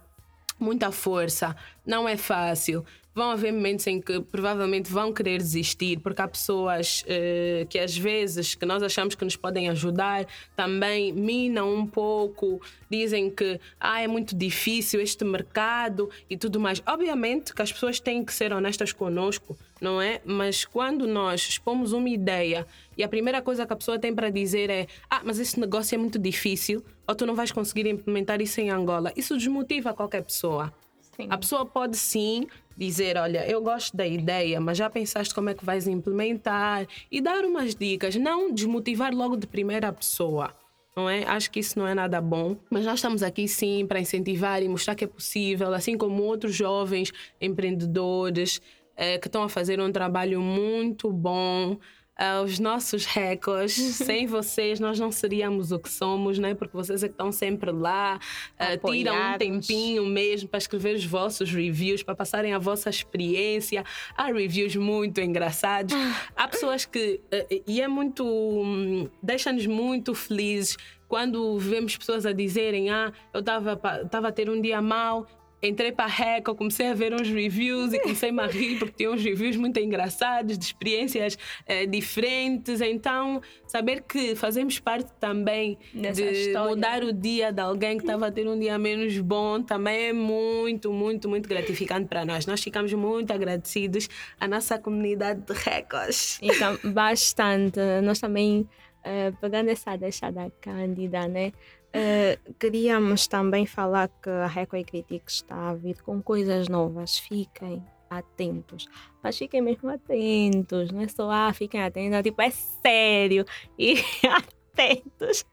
muita 0.58 0.90
força. 0.90 1.54
Não 1.86 2.08
é 2.08 2.16
fácil 2.16 2.84
vão 3.14 3.30
haver 3.30 3.52
momentos 3.52 3.86
em 3.86 4.00
que 4.00 4.20
provavelmente 4.20 4.90
vão 4.90 5.12
querer 5.12 5.38
desistir, 5.38 5.98
porque 6.00 6.22
há 6.22 6.28
pessoas 6.28 7.02
uh, 7.02 7.66
que 7.66 7.78
às 7.78 7.96
vezes 7.96 8.54
que 8.54 8.64
nós 8.64 8.82
achamos 8.82 9.14
que 9.14 9.24
nos 9.24 9.36
podem 9.36 9.68
ajudar 9.68 10.26
também 10.56 11.12
minam 11.12 11.74
um 11.74 11.86
pouco, 11.86 12.60
dizem 12.90 13.30
que 13.30 13.60
ah, 13.78 14.00
é 14.00 14.08
muito 14.08 14.34
difícil 14.34 15.00
este 15.00 15.24
mercado 15.24 16.08
e 16.28 16.36
tudo 16.36 16.58
mais. 16.58 16.82
Obviamente 16.86 17.54
que 17.54 17.62
as 17.62 17.72
pessoas 17.72 18.00
têm 18.00 18.24
que 18.24 18.32
ser 18.32 18.52
honestas 18.52 18.92
conosco, 18.92 19.56
não 19.80 20.00
é? 20.00 20.20
Mas 20.24 20.64
quando 20.64 21.06
nós 21.06 21.40
expomos 21.42 21.92
uma 21.92 22.08
ideia 22.08 22.66
e 22.96 23.02
a 23.02 23.08
primeira 23.08 23.42
coisa 23.42 23.66
que 23.66 23.72
a 23.72 23.76
pessoa 23.76 23.98
tem 23.98 24.14
para 24.14 24.30
dizer 24.30 24.70
é 24.70 24.86
ah, 25.10 25.20
mas 25.24 25.38
esse 25.38 25.58
negócio 25.60 25.94
é 25.94 25.98
muito 25.98 26.18
difícil 26.18 26.82
ou 27.06 27.14
tu 27.14 27.26
não 27.26 27.34
vais 27.34 27.52
conseguir 27.52 27.86
implementar 27.86 28.40
isso 28.40 28.60
em 28.60 28.70
Angola, 28.70 29.12
isso 29.16 29.36
desmotiva 29.36 29.92
qualquer 29.92 30.22
pessoa. 30.22 30.72
Sim. 31.16 31.26
A 31.28 31.36
pessoa 31.36 31.66
pode 31.66 31.96
sim 31.96 32.46
dizer, 32.76 33.16
olha, 33.16 33.46
eu 33.48 33.62
gosto 33.62 33.96
da 33.96 34.06
ideia, 34.06 34.60
mas 34.60 34.78
já 34.78 34.88
pensaste 34.88 35.34
como 35.34 35.50
é 35.50 35.54
que 35.54 35.64
vais 35.64 35.86
implementar 35.86 36.86
e 37.10 37.20
dar 37.20 37.44
umas 37.44 37.74
dicas, 37.74 38.16
não 38.16 38.52
desmotivar 38.52 39.14
logo 39.14 39.36
de 39.36 39.46
primeira 39.46 39.92
pessoa. 39.92 40.54
Não 40.94 41.08
é? 41.08 41.24
Acho 41.24 41.50
que 41.50 41.60
isso 41.60 41.78
não 41.78 41.86
é 41.86 41.94
nada 41.94 42.20
bom, 42.20 42.56
mas 42.70 42.84
nós 42.84 42.96
estamos 42.96 43.22
aqui 43.22 43.48
sim 43.48 43.86
para 43.86 43.98
incentivar 43.98 44.62
e 44.62 44.68
mostrar 44.68 44.94
que 44.94 45.04
é 45.04 45.06
possível, 45.06 45.72
assim 45.72 45.96
como 45.96 46.22
outros 46.22 46.54
jovens 46.54 47.10
empreendedores 47.40 48.60
eh, 48.94 49.18
que 49.18 49.26
estão 49.26 49.42
a 49.42 49.48
fazer 49.48 49.80
um 49.80 49.90
trabalho 49.90 50.40
muito 50.40 51.10
bom 51.10 51.78
aos 52.22 52.60
nossos 52.60 53.04
recordes. 53.04 53.74
Sem 53.96 54.26
vocês, 54.26 54.78
nós 54.78 54.98
não 54.98 55.10
seríamos 55.10 55.72
o 55.72 55.78
que 55.78 55.90
somos, 55.90 56.38
né? 56.38 56.54
Porque 56.54 56.76
vocês 56.76 57.02
é 57.02 57.08
que 57.08 57.14
estão 57.14 57.32
sempre 57.32 57.72
lá, 57.72 58.20
uh, 58.54 58.90
tiram 58.90 59.14
um 59.14 59.38
tempinho 59.38 60.06
mesmo 60.06 60.48
para 60.48 60.58
escrever 60.58 60.94
os 60.94 61.04
vossos 61.04 61.52
reviews, 61.52 62.02
para 62.02 62.14
passarem 62.14 62.54
a 62.54 62.58
vossa 62.58 62.88
experiência. 62.88 63.84
Há 64.16 64.26
reviews 64.26 64.76
muito 64.76 65.20
engraçados. 65.20 65.94
Há 66.36 66.46
pessoas 66.46 66.84
que. 66.84 67.20
Uh, 67.32 67.62
e 67.66 67.80
é 67.80 67.88
muito. 67.88 68.24
Um, 68.24 69.08
Deixa-nos 69.20 69.66
muito 69.66 70.14
felizes 70.14 70.76
quando 71.08 71.58
vemos 71.58 71.96
pessoas 71.96 72.24
a 72.24 72.32
dizerem: 72.32 72.90
Ah, 72.90 73.12
eu 73.34 73.40
estava 73.40 74.28
a 74.28 74.32
ter 74.32 74.48
um 74.48 74.60
dia 74.60 74.80
mau 74.80 75.26
entrei 75.62 75.92
para 75.92 76.06
a 76.06 76.08
Reco, 76.08 76.54
comecei 76.54 76.88
a 76.88 76.94
ver 76.94 77.14
uns 77.14 77.28
reviews 77.28 77.92
e 77.92 78.00
comecei 78.00 78.30
a 78.36 78.46
rir 78.46 78.78
porque 78.78 78.94
tinha 78.96 79.10
uns 79.10 79.22
reviews 79.22 79.56
muito 79.56 79.78
engraçados, 79.78 80.58
de 80.58 80.64
experiências 80.64 81.38
eh, 81.66 81.86
diferentes. 81.86 82.80
Então, 82.80 83.40
saber 83.66 84.02
que 84.02 84.34
fazemos 84.34 84.78
parte 84.80 85.10
também 85.20 85.78
Nessa 85.94 86.22
de 86.22 86.32
história. 86.32 86.70
mudar 86.70 87.04
o 87.04 87.12
dia 87.12 87.52
de 87.52 87.60
alguém 87.60 87.96
que 87.96 88.04
estava 88.04 88.26
a 88.26 88.32
ter 88.32 88.46
um 88.48 88.58
dia 88.58 88.76
menos 88.78 89.16
bom 89.18 89.62
também 89.62 90.08
é 90.08 90.12
muito, 90.12 90.92
muito, 90.92 91.28
muito 91.28 91.48
gratificante 91.48 92.08
para 92.08 92.24
nós. 92.24 92.44
Nós 92.44 92.60
ficamos 92.60 92.92
muito 92.92 93.32
agradecidos 93.32 94.08
à 94.40 94.48
nossa 94.48 94.78
comunidade 94.78 95.40
de 95.42 95.52
Recos. 95.52 96.38
Então, 96.42 96.78
bastante. 96.92 97.78
Nós 98.02 98.18
também, 98.18 98.68
uh, 99.00 99.36
pegando 99.40 99.68
essa 99.68 99.96
deixa 99.96 100.30
da 100.30 100.50
Cândida, 100.60 101.28
né? 101.28 101.52
Uh, 101.94 102.54
queríamos 102.54 103.26
também 103.26 103.66
falar 103.66 104.08
que 104.08 104.30
a 104.30 104.46
Record 104.46 104.84
Critique 104.86 105.30
está 105.30 105.70
a 105.70 105.74
vir 105.74 106.00
com 106.00 106.22
coisas 106.22 106.66
novas. 106.68 107.18
Fiquem 107.18 107.84
atentos. 108.08 108.86
Mas 109.22 109.36
fiquem 109.36 109.60
mesmo 109.60 109.90
atentos. 109.90 110.90
Não 110.90 111.02
é 111.02 111.08
só, 111.08 111.30
ah, 111.30 111.52
fiquem 111.52 111.82
atentos. 111.82 112.18
É 112.18 112.22
tipo, 112.22 112.40
é 112.40 112.50
sério. 112.50 113.44
E 113.78 113.96
atentos. 114.72 115.44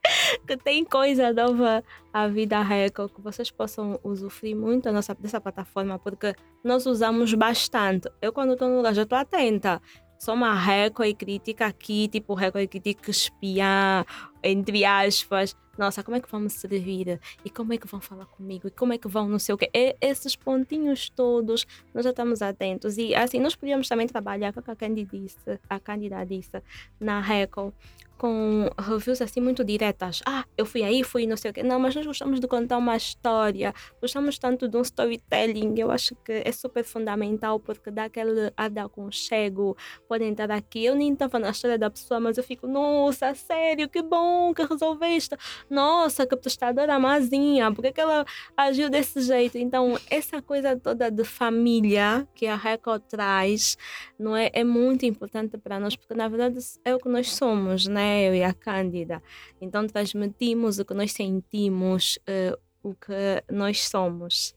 Que 0.46 0.56
tem 0.56 0.82
coisa 0.82 1.30
nova 1.30 1.84
a 2.10 2.26
vida 2.26 2.62
Record 2.62 3.12
que 3.12 3.20
vocês 3.20 3.50
possam 3.50 4.00
usufruir 4.02 4.56
muito 4.56 4.84
da 4.84 4.92
nossa, 4.92 5.14
dessa 5.14 5.42
plataforma. 5.42 5.98
Porque 5.98 6.34
nós 6.64 6.86
usamos 6.86 7.34
bastante. 7.34 8.10
Eu, 8.22 8.32
quando 8.32 8.54
estou 8.54 8.66
no 8.66 8.78
lugar, 8.78 8.94
já 8.94 9.02
estou 9.02 9.18
atenta 9.18 9.80
só 10.18 10.34
uma 10.34 10.54
Record 10.54 11.16
crítica 11.16 11.66
aqui, 11.66 12.06
tipo 12.08 12.34
Record 12.34 12.68
crítica 12.68 13.10
espiar, 13.10 14.06
entre 14.42 14.84
aspas 14.84 15.56
nossa, 15.80 16.04
como 16.04 16.14
é 16.14 16.20
que 16.20 16.30
vamos 16.30 16.52
servir? 16.52 17.18
E 17.42 17.48
como 17.48 17.72
é 17.72 17.78
que 17.78 17.86
vão 17.86 18.02
falar 18.02 18.26
comigo? 18.26 18.68
E 18.68 18.70
como 18.70 18.92
é 18.92 18.98
que 18.98 19.08
vão 19.08 19.26
não 19.26 19.38
sei 19.38 19.54
o 19.54 19.58
quê? 19.58 19.70
E 19.72 19.96
esses 19.98 20.36
pontinhos 20.36 21.08
todos, 21.08 21.66
nós 21.94 22.04
já 22.04 22.10
estamos 22.10 22.42
atentos. 22.42 22.98
E 22.98 23.14
assim, 23.14 23.40
nós 23.40 23.56
podíamos 23.56 23.88
também 23.88 24.06
trabalhar 24.06 24.52
com 24.52 24.60
a 24.60 24.74
disse, 25.10 25.58
a 25.70 25.80
Candida 25.80 26.22
disse, 26.26 26.62
na 27.00 27.18
Record, 27.18 27.72
com 28.20 28.68
reviews 28.78 29.22
assim 29.22 29.40
muito 29.40 29.64
diretas. 29.64 30.20
Ah, 30.26 30.44
eu 30.54 30.66
fui 30.66 30.82
aí, 30.82 31.02
fui 31.02 31.26
não 31.26 31.38
sei 31.38 31.52
o 31.52 31.54
quê. 31.54 31.62
Não, 31.62 31.80
mas 31.80 31.94
nós 31.94 32.04
gostamos 32.04 32.38
de 32.38 32.46
contar 32.46 32.76
uma 32.76 32.94
história. 32.94 33.72
Gostamos 33.98 34.38
tanto 34.38 34.68
de 34.68 34.76
um 34.76 34.82
storytelling. 34.82 35.72
Eu 35.78 35.90
acho 35.90 36.14
que 36.16 36.42
é 36.44 36.52
super 36.52 36.84
fundamental 36.84 37.58
porque 37.58 37.90
dá 37.90 38.04
aquele 38.04 38.52
ar 38.54 38.68
de 38.68 38.78
aconchego. 38.78 39.74
Podem 40.06 40.32
estar 40.32 40.50
aqui. 40.50 40.84
Eu 40.84 40.94
nem 40.94 41.14
estava 41.14 41.38
na 41.38 41.48
história 41.48 41.78
da 41.78 41.88
pessoa, 41.88 42.20
mas 42.20 42.36
eu 42.36 42.44
fico, 42.44 42.66
nossa, 42.66 43.34
sério, 43.34 43.88
que 43.88 44.02
bom 44.02 44.52
que 44.52 44.64
resolveste. 44.64 45.34
Nossa, 45.70 46.26
que 46.26 46.36
prestadora 46.36 46.98
mazinha. 46.98 47.72
Por 47.72 47.90
que 47.90 47.98
ela 47.98 48.26
agiu 48.54 48.90
desse 48.90 49.22
jeito? 49.22 49.56
Então, 49.56 49.98
essa 50.10 50.42
coisa 50.42 50.76
toda 50.76 51.10
de 51.10 51.24
família 51.24 52.28
que 52.34 52.46
a 52.46 52.56
Record 52.56 53.02
traz, 53.08 53.78
não 54.18 54.36
é? 54.36 54.50
É 54.52 54.62
muito 54.62 55.06
importante 55.06 55.56
para 55.56 55.80
nós, 55.80 55.96
porque 55.96 56.12
na 56.12 56.28
verdade 56.28 56.58
é 56.84 56.94
o 56.94 56.98
que 56.98 57.08
nós 57.08 57.32
somos, 57.32 57.86
né? 57.86 58.09
Eu 58.18 58.34
e 58.34 58.42
a 58.42 58.52
Cândida. 58.52 59.22
Então 59.60 59.86
transmitimos 59.86 60.78
o 60.78 60.84
que 60.84 60.94
nós 60.94 61.12
sentimos, 61.12 62.18
uh, 62.28 62.58
o 62.82 62.94
que 62.94 63.44
nós 63.52 63.88
somos. 63.88 64.54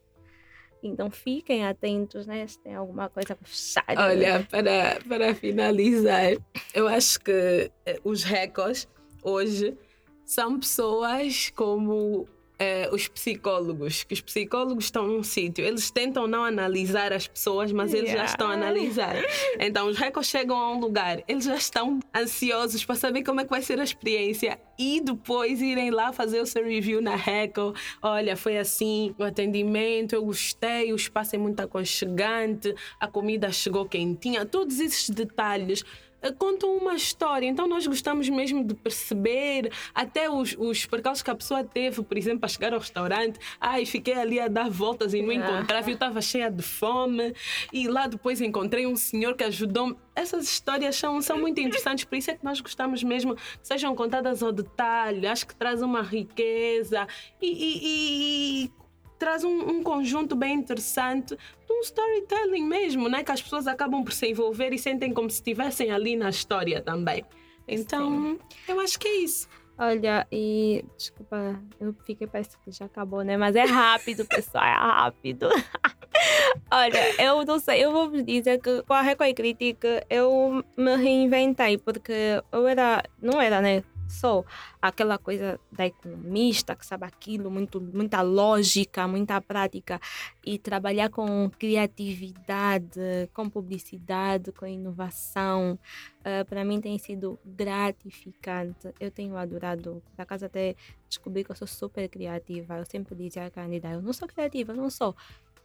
Então 0.81 1.09
fiquem 1.09 1.65
atentos, 1.65 2.27
né? 2.27 2.45
Se 2.45 2.59
tem 2.59 2.75
alguma 2.75 3.07
coisa 3.09 3.35
para 3.35 3.47
fechar. 3.47 3.85
Olha, 3.97 4.45
para, 4.49 4.99
para 5.07 5.33
finalizar, 5.33 6.33
eu 6.73 6.87
acho 6.89 7.19
que 7.21 7.71
eh, 7.85 7.99
os 8.03 8.23
recordes 8.23 8.87
hoje 9.23 9.77
são 10.25 10.59
pessoas 10.59 11.49
como 11.51 12.27
é, 12.59 12.89
os 12.91 13.07
psicólogos, 13.07 14.03
que 14.03 14.13
os 14.13 14.21
psicólogos 14.21 14.85
estão 14.85 15.07
num 15.07 15.23
sítio, 15.23 15.65
eles 15.65 15.89
tentam 15.91 16.27
não 16.27 16.43
analisar 16.43 17.11
as 17.11 17.27
pessoas, 17.27 17.71
mas 17.71 17.93
eles 17.93 18.09
yeah. 18.09 18.25
já 18.25 18.31
estão 18.31 18.49
a 18.49 18.53
analisar. 18.53 19.15
Então, 19.59 19.87
os 19.87 19.97
recos 19.97 20.27
chegam 20.27 20.57
a 20.57 20.71
um 20.71 20.79
lugar, 20.79 21.23
eles 21.27 21.45
já 21.45 21.55
estão 21.55 21.99
ansiosos 22.15 22.83
para 22.85 22.95
saber 22.95 23.23
como 23.23 23.41
é 23.41 23.43
que 23.43 23.49
vai 23.49 23.61
ser 23.61 23.79
a 23.79 23.83
experiência 23.83 24.59
e 24.77 25.01
depois 25.01 25.61
irem 25.61 25.91
lá 25.91 26.11
fazer 26.11 26.41
o 26.41 26.45
seu 26.45 26.63
review 26.63 27.01
na 27.01 27.15
Reco. 27.15 27.73
Olha, 28.01 28.35
foi 28.35 28.57
assim, 28.57 29.13
o 29.17 29.23
atendimento, 29.23 30.13
eu 30.13 30.23
gostei, 30.25 30.91
o 30.91 30.95
espaço 30.95 31.35
é 31.35 31.39
muito 31.39 31.59
aconchegante, 31.59 32.73
a 32.99 33.07
comida 33.07 33.51
chegou 33.51 33.85
quentinha, 33.85 34.45
todos 34.45 34.79
esses 34.79 35.09
detalhes 35.09 35.83
contam 36.31 36.77
uma 36.77 36.95
história. 36.95 37.47
Então 37.47 37.67
nós 37.67 37.85
gostamos 37.85 38.29
mesmo 38.29 38.63
de 38.63 38.73
perceber 38.73 39.71
até 39.93 40.29
os, 40.29 40.55
os 40.57 40.85
percalços 40.85 41.23
que 41.23 41.31
a 41.31 41.35
pessoa 41.35 41.63
teve, 41.63 42.01
por 42.03 42.17
exemplo, 42.17 42.39
para 42.39 42.49
chegar 42.49 42.73
ao 42.73 42.79
restaurante. 42.79 43.39
Ai, 43.59 43.85
fiquei 43.85 44.13
ali 44.13 44.39
a 44.39 44.47
dar 44.47 44.69
voltas 44.69 45.13
e 45.13 45.21
não 45.21 45.31
encontrava, 45.31 45.89
eu 45.89 45.93
estava 45.93 46.21
cheia 46.21 46.49
de 46.49 46.63
fome. 46.63 47.33
E 47.71 47.87
lá 47.87 48.07
depois 48.07 48.41
encontrei 48.41 48.85
um 48.87 48.95
senhor 48.95 49.35
que 49.35 49.43
ajudou-me. 49.43 49.95
Essas 50.15 50.45
histórias 50.45 50.95
são, 50.95 51.21
são 51.21 51.39
muito 51.39 51.59
interessantes, 51.59 52.03
por 52.05 52.15
isso 52.15 52.29
é 52.29 52.35
que 52.35 52.45
nós 52.45 52.61
gostamos 52.61 53.03
mesmo 53.03 53.35
que 53.35 53.41
sejam 53.63 53.95
contadas 53.95 54.43
ao 54.43 54.51
detalhe. 54.51 55.25
Acho 55.25 55.47
que 55.47 55.55
traz 55.55 55.81
uma 55.81 56.01
riqueza 56.01 57.07
e, 57.41 57.47
e, 57.47 58.65
e 58.65 58.82
traz 59.23 59.43
um, 59.45 59.69
um, 59.69 59.81
conjunto 59.81 60.35
bem 60.35 60.55
interessante 60.55 61.37
de 61.37 61.73
um 61.73 61.79
storytelling 61.79 62.65
mesmo, 62.65 63.07
né? 63.07 63.23
Que 63.23 63.31
as 63.31 63.41
pessoas 63.41 63.67
acabam 63.67 64.03
por 64.03 64.11
se 64.11 64.27
envolver 64.27 64.73
e 64.73 64.77
sentem 64.77 65.13
como 65.13 65.29
se 65.29 65.37
estivessem 65.37 65.91
ali 65.91 66.17
na 66.17 66.29
história 66.29 66.81
também. 66.81 67.23
Então, 67.65 68.11
Sim. 68.11 68.39
eu 68.67 68.79
acho 68.81 68.99
que 68.99 69.07
é 69.07 69.15
isso. 69.19 69.47
Olha, 69.77 70.27
e 70.29 70.83
desculpa, 70.97 71.57
eu 71.79 71.95
fiquei 72.05 72.27
parece 72.27 72.57
que 72.59 72.71
já 72.71 72.85
acabou, 72.85 73.23
né? 73.23 73.37
Mas 73.37 73.55
é 73.55 73.63
rápido, 73.63 74.25
pessoal, 74.25 74.65
é 74.65 74.73
rápido. 74.73 75.47
Olha, 76.69 77.21
eu 77.23 77.45
não 77.45 77.59
sei, 77.59 77.83
eu 77.83 77.91
vou 77.91 78.09
dizer 78.23 78.59
que 78.59 78.83
com 78.83 78.93
a 78.93 79.01
Record 79.01 79.33
Crítica 79.33 80.05
eu 80.09 80.63
me 80.77 80.95
reinventei, 80.97 81.77
porque 81.77 82.43
eu 82.51 82.67
era, 82.67 83.03
não 83.21 83.41
era, 83.41 83.61
né? 83.61 83.83
Sou 84.13 84.45
aquela 84.81 85.17
coisa 85.17 85.59
da 85.71 85.85
economista 85.87 86.75
que 86.75 86.85
sabe 86.85 87.05
aquilo, 87.05 87.49
muito, 87.49 87.81
muita 87.81 88.21
lógica, 88.21 89.07
muita 89.07 89.41
prática. 89.41 89.99
E 90.45 90.57
trabalhar 90.57 91.09
com 91.09 91.49
criatividade, 91.57 92.99
com 93.33 93.49
publicidade, 93.49 94.51
com 94.51 94.65
inovação, 94.65 95.79
uh, 96.19 96.45
para 96.45 96.63
mim 96.63 96.79
tem 96.79 96.97
sido 96.97 97.39
gratificante. 97.45 98.93
Eu 98.99 99.11
tenho 99.11 99.35
adorado. 99.35 100.01
Por 100.15 100.21
acaso 100.21 100.45
até 100.45 100.75
descobri 101.07 101.43
que 101.43 101.51
eu 101.51 101.55
sou 101.55 101.67
super 101.67 102.07
criativa. 102.09 102.77
Eu 102.77 102.85
sempre 102.85 103.15
dizia 103.15 103.45
à 103.45 103.49
Candida, 103.49 103.89
eu 103.89 104.01
não 104.01 104.13
sou 104.13 104.27
criativa, 104.27 104.73
não 104.73 104.89
sou. 104.89 105.15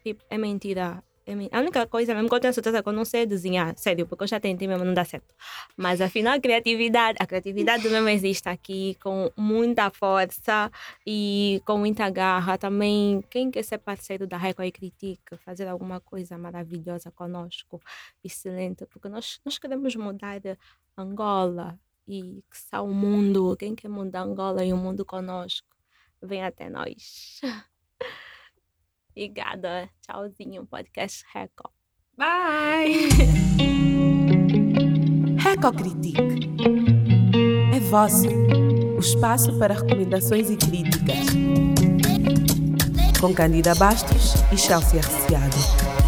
Tipo, 0.03 0.25
é 0.31 0.39
mentira. 0.39 1.03
A 1.53 1.61
única 1.61 1.87
coisa 1.87 2.15
mesmo 2.15 2.29
que 2.29 2.35
eu 2.35 2.41
tenho 2.41 2.55
certeza 2.55 2.79
é 2.79 2.83
que 2.83 2.89
eu 2.89 2.93
não 2.93 3.05
sei 3.05 3.27
desenhar, 3.27 3.77
sério, 3.77 4.07
porque 4.07 4.25
eu 4.25 4.29
já 4.29 4.41
tentei 4.41 4.67
mesmo, 4.67 4.85
não 4.85 4.95
dá 4.95 5.05
certo. 5.05 5.35
Mas 5.77 6.01
afinal, 6.01 6.35
a 6.35 6.41
criatividade, 6.41 7.19
a 7.21 7.27
criatividade 7.27 7.89
mesmo 7.89 8.09
existe 8.09 8.49
aqui 8.49 8.97
com 9.03 9.31
muita 9.37 9.91
força 9.91 10.71
e 11.07 11.61
com 11.67 11.79
muita 11.79 12.09
garra. 12.09 12.57
Também, 12.57 13.23
quem 13.29 13.51
quer 13.51 13.63
ser 13.63 13.79
parceiro 13.79 14.27
da 14.27 14.37
Record 14.37 14.69
e 14.69 14.73
Critique, 14.73 15.37
fazer 15.45 15.69
alguma 15.69 16.01
coisa 16.01 16.39
maravilhosa 16.39 17.11
conosco, 17.11 17.81
excelente, 18.25 18.87
porque 18.87 19.09
nós, 19.09 19.41
nós 19.45 19.59
queremos 19.59 19.95
mudar 19.97 20.41
Angola 20.97 21.79
e 22.07 22.43
que 22.51 22.57
está 22.57 22.81
o 22.81 22.89
mundo. 22.89 23.57
Quem 23.57 23.75
quer 23.75 23.89
mudar 23.89 24.23
Angola 24.23 24.65
e 24.65 24.73
o 24.73 24.77
mundo 24.77 25.05
conosco, 25.05 25.69
vem 26.23 26.43
até 26.43 26.71
nós. 26.71 27.41
Obrigada. 29.19 29.91
Tchauzinho, 30.01 30.65
podcast 30.65 31.25
Reco. 31.35 31.69
Bye! 32.17 33.09
Reco 35.43 35.73
Critique. 35.73 36.49
É 37.75 37.81
vosso. 37.81 38.29
O 38.29 39.01
espaço 39.01 39.59
para 39.59 39.75
recomendações 39.75 40.49
e 40.51 40.57
críticas. 40.57 41.27
Com 43.21 43.35
Candida 43.35 43.75
Bastos 43.75 44.35
e 44.53 44.57
Chelsea 44.57 45.01
Arciado. 45.01 46.08